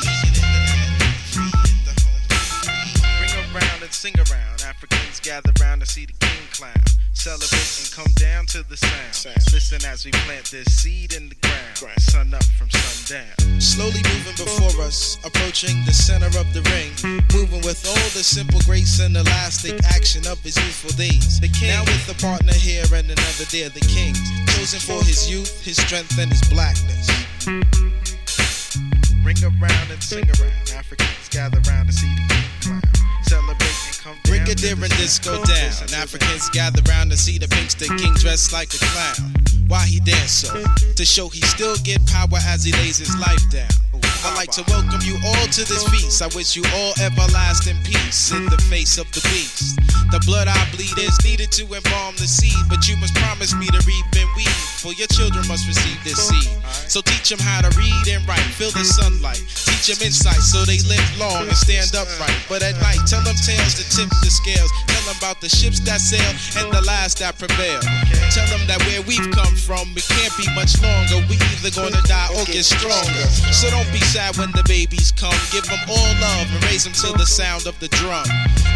[3.19, 4.63] Ring around and sing around.
[4.63, 6.81] Africans gather round to see the king clown.
[7.18, 9.36] Celebrate and come down to the sound.
[9.51, 11.99] Listen as we plant this seed in the ground.
[11.99, 13.59] Sun up from sundown.
[13.59, 16.93] Slowly moving before us, approaching the center of the ring.
[17.34, 21.39] Moving with all the simple grace and elastic action of his youthful days.
[21.39, 24.13] The king, now with a partner here and another there, the king.
[24.53, 27.09] Chosen for his youth, his strength, and his blackness.
[29.28, 30.71] Ring around and sing around.
[30.73, 32.82] Africans gather round to see the king clown.
[33.23, 34.45] Celebrate and come down.
[34.45, 35.73] Brigadier and disco down.
[35.93, 39.34] Africans gather round to see the Pinkster King dressed like a clown.
[39.67, 40.63] Why he dance so?
[40.95, 43.67] To show he still get power as he lays his life down.
[44.26, 46.22] I'd like to welcome you all to this feast.
[46.22, 49.78] I wish you all everlasting peace in the face of the beast.
[50.09, 53.68] The blood I bleed is needed to embalm the seed, but you must promise me
[53.68, 56.47] to reap and weed, for your children must receive this seed.
[56.88, 59.43] So teach them how to read and write, feel the sunlight.
[59.68, 62.39] Teach them insight so they live long and stand upright.
[62.47, 64.72] But at night, tell them tales to tip the scales.
[64.88, 67.84] Tell them about the ships that sail and the lies that prevail.
[68.32, 71.20] Tell them that where we've come from, it can't be much longer.
[71.28, 73.28] We either gonna die or get stronger.
[73.51, 75.35] So don't be sad when the babies come.
[75.51, 78.23] Give them all love and raise them to the sound of the drum.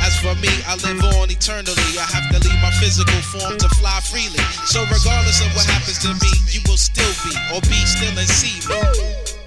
[0.03, 1.95] As for me, I live on eternally.
[1.95, 4.43] I have to leave my physical form to fly freely.
[4.67, 8.27] So regardless of what happens to me, you will still be or be still and
[8.27, 8.75] see me.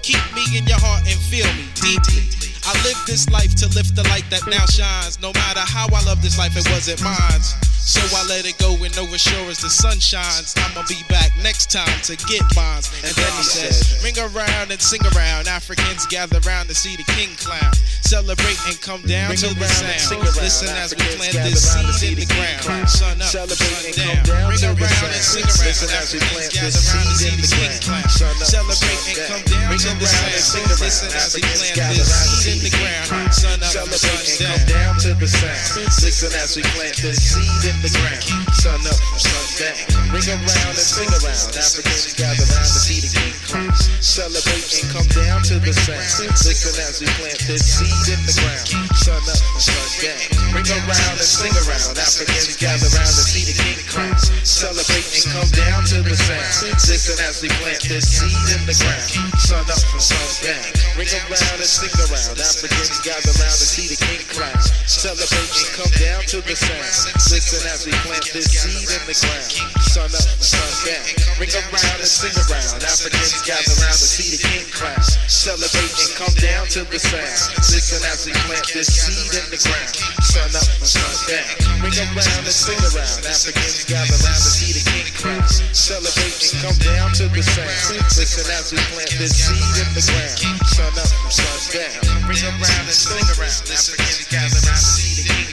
[0.01, 2.33] Keep me in your heart and feel me deeply.
[2.65, 5.21] I live this life to lift the light that now shines.
[5.21, 7.41] No matter how I love this life, it wasn't mine.
[7.85, 10.57] So I let it go with no assurance the sun shines.
[10.57, 12.81] I'ma be back next time to get mine.
[13.05, 15.45] And then he says, Ring around and sing around.
[15.45, 17.77] Africans gather round to see the king clown.
[18.01, 20.17] Celebrate and come down to the sound.
[20.33, 21.61] Listen as we plant this
[22.01, 22.89] seed in the ground.
[22.89, 23.53] Sun up, sun
[23.93, 24.49] down.
[24.49, 25.85] Ring around and sing around.
[25.93, 28.01] Africans gather round to see the king clown.
[28.09, 30.73] Celebrate and come down to the sound.
[30.81, 32.09] Listen as we plant this
[32.41, 33.29] seed in the ground.
[33.29, 34.25] Sun up, sun
[34.73, 34.97] down.
[35.05, 35.85] to the sound.
[36.01, 38.23] Listen as we plant this seed in the ground.
[38.55, 39.75] Sun up, sun down.
[40.11, 41.51] Ring around and sing around.
[41.55, 43.71] Africans gather round to see the king crown.
[43.99, 46.31] Celebrate and come down to the sound.
[46.39, 48.63] Listen as we plant this seed in the ground.
[48.95, 50.55] Sun up, sun down.
[50.55, 51.99] Ring around and sing around.
[51.99, 54.15] Africans gather round to see the king crown.
[54.47, 56.79] Celebrate and come down to the sound.
[56.87, 59.09] Listen as we plant this seed in the ground.
[59.41, 60.63] Sun up, sun down.
[60.95, 62.39] Ring around and sing around.
[62.39, 64.55] Africans gather round to see the king crown.
[64.87, 67.19] Celebrate and come down to the sound.
[67.33, 69.49] Listen as we plant this seed in the ground.
[69.89, 71.05] Sun up, sun down.
[71.41, 72.81] Ring around and sing around.
[72.81, 75.01] Africans gather round to see the king crown.
[75.25, 77.57] Celebrate and come down to the sound.
[77.69, 79.91] Listen as we plant this seed in the ground.
[80.21, 81.47] Sun up, sun down.
[81.81, 83.25] Ring around and sing around.
[83.25, 85.45] Africans gather round to see the king crown.
[85.73, 87.73] Celebrate and come down to the sound.
[88.13, 90.37] Listen as we plant this seed in the ground.
[90.69, 92.29] Sun up, sun down.
[92.29, 93.63] Ring around and sing around.
[93.73, 95.44] Africans gather round to see the king.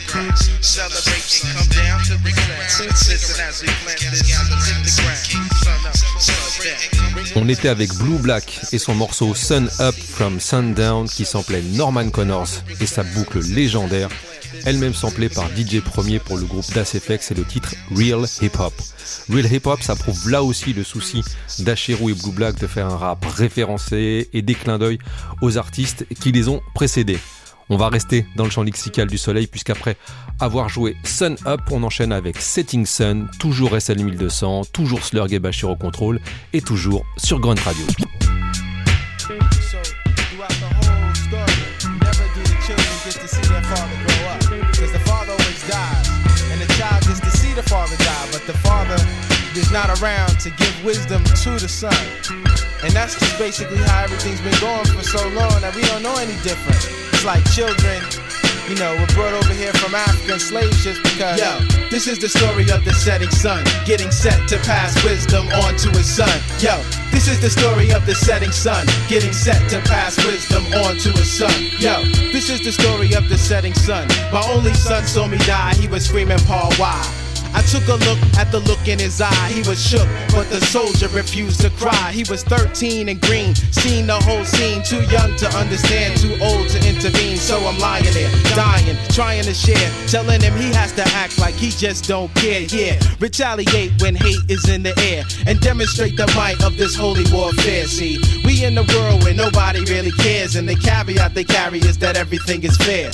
[7.35, 12.11] On était avec Blue Black et son morceau Sun Up from Sundown qui samplait Norman
[12.11, 12.49] Connors
[12.81, 14.11] et sa boucle légendaire,
[14.67, 18.59] elle-même samplée par DJ Premier pour le groupe Das FX et le titre Real Hip
[18.59, 18.75] Hop.
[19.31, 21.23] Real Hip Hop, ça prouve là aussi le souci
[21.61, 24.99] d'Acherou et Blue Black de faire un rap référencé et des clins d'œil
[25.41, 27.19] aux artistes qui les ont précédés.
[27.69, 29.97] On va rester dans le champ lexical du soleil puisqu'après
[30.41, 35.39] avoir joué Sun Up, on enchaîne avec Setting Sun, toujours SL 1200, toujours Slurg et
[35.39, 36.21] Bashir au contrôle
[36.53, 37.87] et toujours sur Grunt Radio.
[57.23, 58.03] It's like children,
[58.69, 61.39] you know, were brought over here from African slave ships because.
[61.39, 65.77] Yo, this is the story of the setting sun, getting set to pass wisdom on
[65.77, 66.27] to his son.
[66.59, 70.99] Yo, this is the story of the setting sun, getting set to pass wisdom on
[70.99, 71.55] to his son.
[71.79, 72.03] Yo,
[72.33, 74.09] This is the story of the setting sun.
[74.33, 76.99] my only son saw me die, he was screaming, Paul, why?
[77.55, 79.49] I took a look at the look in his eye.
[79.53, 82.13] He was shook, but the soldier refused to cry.
[82.13, 84.83] He was 13 and green, seen the whole scene.
[84.83, 87.37] Too young to understand, too old to intervene.
[87.37, 91.55] So I'm lying there, dying, trying to share, telling him he has to act like
[91.55, 92.63] he just don't care.
[92.63, 97.25] Yeah, retaliate when hate is in the air, and demonstrate the might of this holy
[97.33, 97.87] warfare.
[97.87, 101.99] See, we in the world where nobody really cares, and the caveat they carry is
[101.99, 103.11] that everything is fair.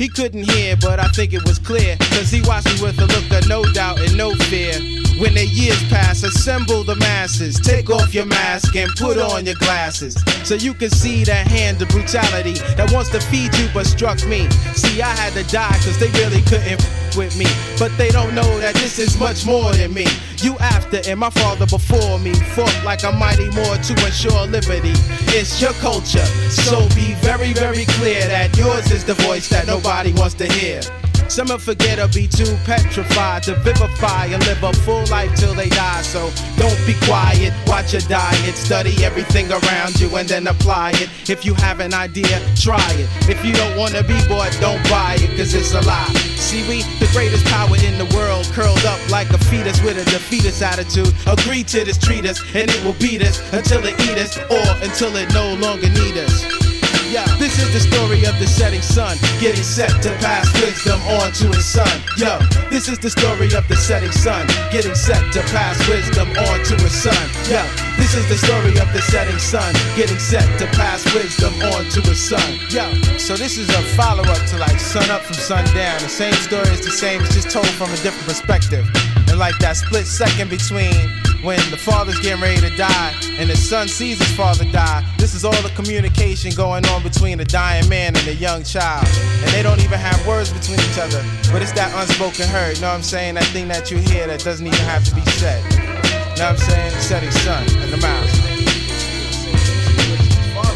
[0.00, 1.94] He couldn't hear, but I think it was clear.
[1.98, 4.72] Cause he watched me with a look of no doubt and no fear.
[5.20, 7.60] When the years pass, assemble the masses.
[7.60, 10.16] Take off your mask and put on your glasses.
[10.42, 14.26] So you can see that hand of brutality that wants to feed you but struck
[14.26, 14.48] me.
[14.72, 16.80] See, I had to die cause they really couldn't
[17.14, 17.44] with me.
[17.78, 20.06] But they don't know that this is much more than me.
[20.38, 24.96] You after and my father before me fought like a mighty more to ensure liberty.
[25.36, 26.24] It's your culture.
[26.48, 30.80] So be very, very clear that yours is the voice that nobody wants to hear.
[31.28, 35.52] Some will forget or be too petrified to vivify and live a full life till
[35.52, 36.02] they die.
[36.02, 41.08] So don't be quiet, watch your diet, study everything around you and then apply it.
[41.28, 43.08] If you have an idea, try it.
[43.28, 46.14] If you don't wanna be bored, don't buy it, cause it's a lie.
[46.38, 50.04] See, we the greatest power in the world, curled up like a fetus with a
[50.10, 51.12] defeatist attitude.
[51.26, 54.66] Agree to this, treat us, and it will beat us until it eat us or
[54.86, 56.69] until it no longer need us.
[57.10, 61.32] Yeah, this is the story of the setting sun, getting set to pass wisdom on
[61.42, 61.90] to his son.
[62.16, 62.38] Yo,
[62.70, 66.78] this is the story of the setting sun, getting set to pass wisdom on to
[66.78, 67.18] his son.
[67.50, 67.66] Yo,
[67.98, 72.00] this is the story of the setting sun, getting set to pass wisdom on to
[72.06, 72.46] his son.
[72.70, 72.86] Yo,
[73.18, 75.98] so this is a follow up to like sun up from sundown.
[75.98, 78.86] The same story is the same, it's just told from a different perspective.
[79.28, 80.94] And like that split second between
[81.42, 85.34] when the father's getting ready to die and the son sees his father die, this
[85.34, 89.06] is all the communication going on between a dying man and a young child.
[89.40, 92.82] And they don't even have words between each other, but it's that unspoken hurt, you
[92.82, 93.34] know what I'm saying?
[93.34, 95.62] That thing that you hear that doesn't even have to be said.
[95.72, 96.90] You know what I'm saying?
[97.00, 98.30] Setting said his son in the mouth.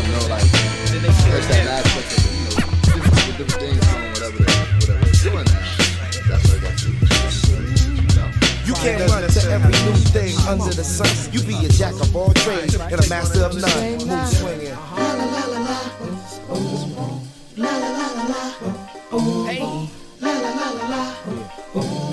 [0.05, 0.45] You know, like,
[0.91, 3.84] there's that you know, different things
[8.85, 11.09] can't run every new thing under the sun.
[11.33, 13.99] You be a jack of all trades and a master of none.
[14.07, 14.77] Move swinging.
[17.57, 17.71] la
[20.21, 21.03] La la la la la.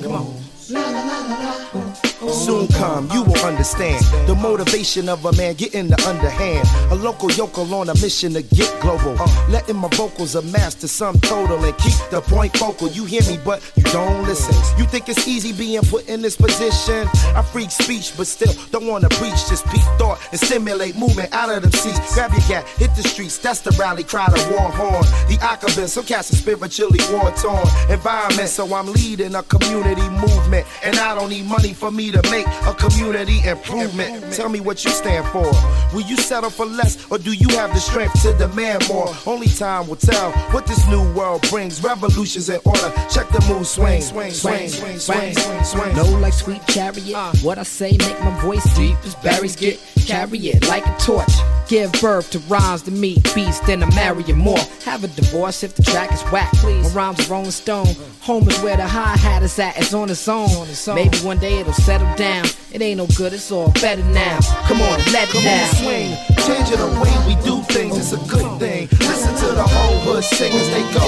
[0.02, 0.26] Come on.
[0.70, 1.36] La la la la
[1.76, 1.91] la
[2.30, 6.68] soon come, you will understand the motivation of a man getting the underhand.
[6.92, 9.16] A local yokel on a mission to get global.
[9.50, 12.90] Letting my vocals amass to some total and keep the point focal.
[12.90, 14.54] You hear me, but you don't listen.
[14.78, 17.08] You think it's easy being put in this position?
[17.36, 19.50] I freak speech, but still don't wanna preach.
[19.50, 22.14] Just peak thought and stimulate movement out of them seats.
[22.14, 23.38] Grab your gat, hit the streets.
[23.38, 25.04] That's the rally cry, the war horn.
[25.28, 27.66] The Akabin, some cats are spiritually war torn.
[27.90, 30.68] Environment, so I'm leading a community movement.
[30.84, 34.34] And I don't need money for me to make a community improvement.
[34.34, 35.50] Tell me what you stand for.
[35.94, 39.10] Will you settle for less, or do you have the strength to demand more?
[39.26, 41.84] Only time will tell what this new world brings.
[41.84, 42.92] Revolutions in order.
[43.10, 45.96] Check the mood swing, swing, swing, swing, swing, swing, swing.
[45.96, 47.16] No like sweet chariot.
[47.16, 47.32] Uh.
[47.42, 49.80] What I say make my voice deep as berries get.
[50.06, 51.32] Carry it like a torch.
[51.72, 54.60] Give birth to rhymes to meet beats, then I marry you more.
[54.84, 56.52] Have a divorce if the track is whack.
[56.62, 57.96] My rhymes are Rolling Stone.
[58.20, 59.78] Home is where the hi hat is at.
[59.78, 60.50] It's on its own.
[60.94, 62.44] Maybe one day it'll settle down.
[62.74, 63.32] It ain't no good.
[63.32, 64.40] It's all better now.
[64.68, 65.64] Come on, let it Come now.
[65.64, 66.12] on, swing.
[66.44, 68.90] Changing the way we do things, it's a good thing.
[69.00, 71.08] Listen to the whole hood sing as they go.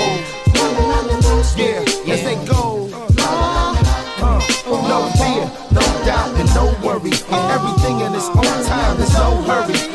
[1.57, 2.87] Yeah, as they go.
[3.19, 4.39] Uh,
[4.87, 5.43] no fear,
[5.75, 7.11] no doubt, and no worry.
[7.11, 9.92] And Everything in its own time, there's no hurry.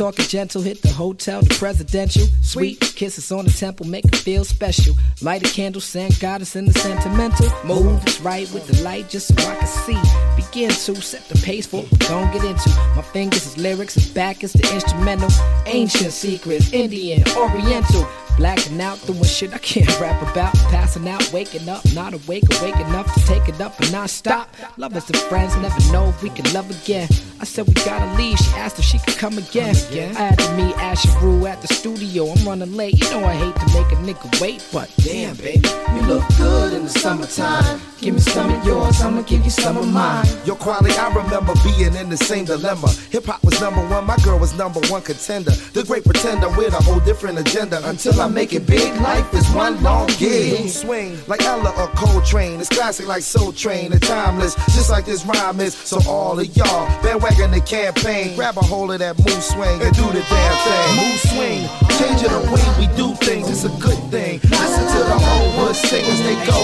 [0.00, 2.26] Talking gentle, hit the hotel, the presidential.
[2.40, 4.94] Sweet kisses on the temple, make it feel special.
[5.20, 7.50] Light a candle, send goddess in the sentimental.
[7.66, 10.00] Move it's right with the light, just so I can see.
[10.36, 12.70] Begin to set the pace for what gon' get into.
[12.96, 15.28] My fingers is lyrics, his back is the instrumental.
[15.66, 18.08] Ancient secrets, Indian, Oriental.
[18.36, 20.54] Blacking out, doing shit I can't rap about.
[20.70, 24.48] Passing out, waking up, not awake, awake enough to take it up and not stop.
[24.76, 27.08] Lovers and friends never know if we can love again.
[27.40, 29.74] I said we gotta leave, she asked if she could come again.
[30.16, 33.00] I had to meet Asheru at the studio, I'm running late.
[33.02, 36.72] You know I hate to make a nigga wait, but damn, baby, you look good
[36.72, 37.80] in the summertime.
[38.00, 40.26] Give me some of yours, I'ma give you some of mine.
[40.44, 42.90] Your quality, I remember being in the same dilemma.
[43.10, 45.50] Hip hop was number one, my girl was number one contender.
[45.50, 47.80] The great pretender with a whole different agenda.
[47.88, 50.68] Until I make it big, life is one long gig.
[50.68, 52.60] Swing like Ella or Coltrane.
[52.60, 55.72] It's classic like Soul Train and timeless, just like this rhyme is.
[55.74, 58.36] So all of y'all, bandwagon the campaign.
[58.36, 60.96] Grab a hold of that move swing and do the damn thing.
[61.00, 61.60] Move swing,
[61.98, 63.48] changing the way we do things.
[63.48, 64.38] It's a good thing.
[64.44, 66.60] Listen to the whole hood sing as they go.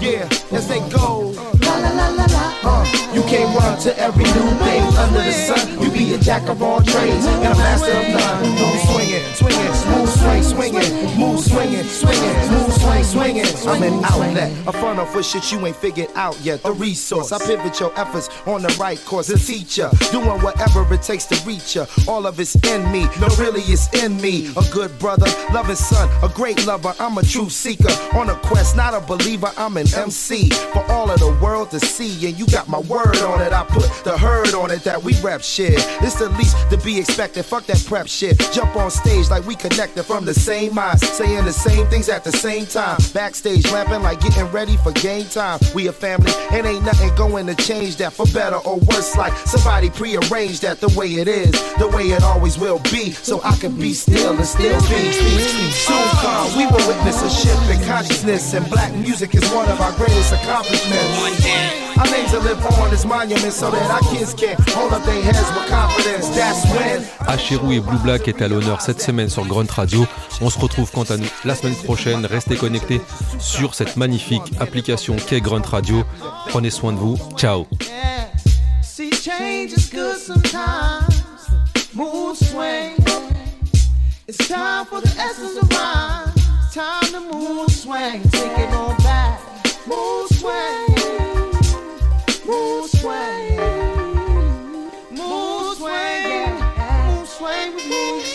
[0.00, 1.32] Yeah, as they go.
[3.14, 5.80] You can't run to every new thing under the sun.
[5.80, 8.50] You be a jack of all trades and a master of none.
[8.58, 13.68] Move swinging, swinging, smooth swing, swinging, move swinging, swinging, smooth swing, swinging.
[13.68, 16.64] I'm an outlet, a of with shit you ain't figured out yet.
[16.64, 19.28] The resource, I pivot your efforts on the right course.
[19.28, 21.86] A teacher, doing whatever it takes to reach ya.
[22.08, 24.50] All of it's in me, no, really it's in me.
[24.56, 26.92] A good brother, loving son, a great lover.
[26.98, 29.52] I'm a true seeker on a quest, not a believer.
[29.56, 33.03] I'm an MC for all of the world to see, and you got my word
[33.24, 33.52] on it.
[33.52, 35.74] I put the herd on it that we rap shit.
[36.02, 37.44] It's the least to be expected.
[37.44, 38.38] Fuck that prep shit.
[38.52, 42.24] Jump on stage like we connected from the same minds, saying the same things at
[42.24, 42.98] the same time.
[43.12, 45.58] Backstage lamping like getting ready for game time.
[45.74, 49.16] We a family, and ain't nothing going to change that for better or worse.
[49.16, 53.12] Like somebody prearranged that the way it is, the way it always will be.
[53.12, 55.12] So I can be still and still be.
[55.72, 59.80] Soon come, we will witness a shift in consciousness, and black music is one of
[59.80, 61.83] our greatest accomplishments.
[61.96, 65.22] Our names will live on as monuments so that our kids can hold up their
[65.22, 66.28] heads with confidence.
[66.30, 67.04] That's when.
[67.28, 70.04] Asheru et Blue Black est à l'honneur cette semaine sur Grunt Radio.
[70.40, 72.26] On se retrouve quant à nous la semaine prochaine.
[72.26, 73.00] Restez connectés
[73.38, 76.02] sur cette magnifique application qu'est Grunt Radio.
[76.48, 77.16] Prenez soin de vous.
[77.36, 77.66] Ciao.
[78.82, 81.22] See, change is good sometimes.
[81.94, 82.96] Mood swing.
[84.26, 86.32] It's time for the essence of rhyme.
[86.64, 88.22] It's time to move swing.
[88.30, 89.38] Take it on back.
[89.86, 90.93] Mood swing.
[93.04, 93.56] swing,
[95.10, 98.33] moon swing, moon swing, with swing.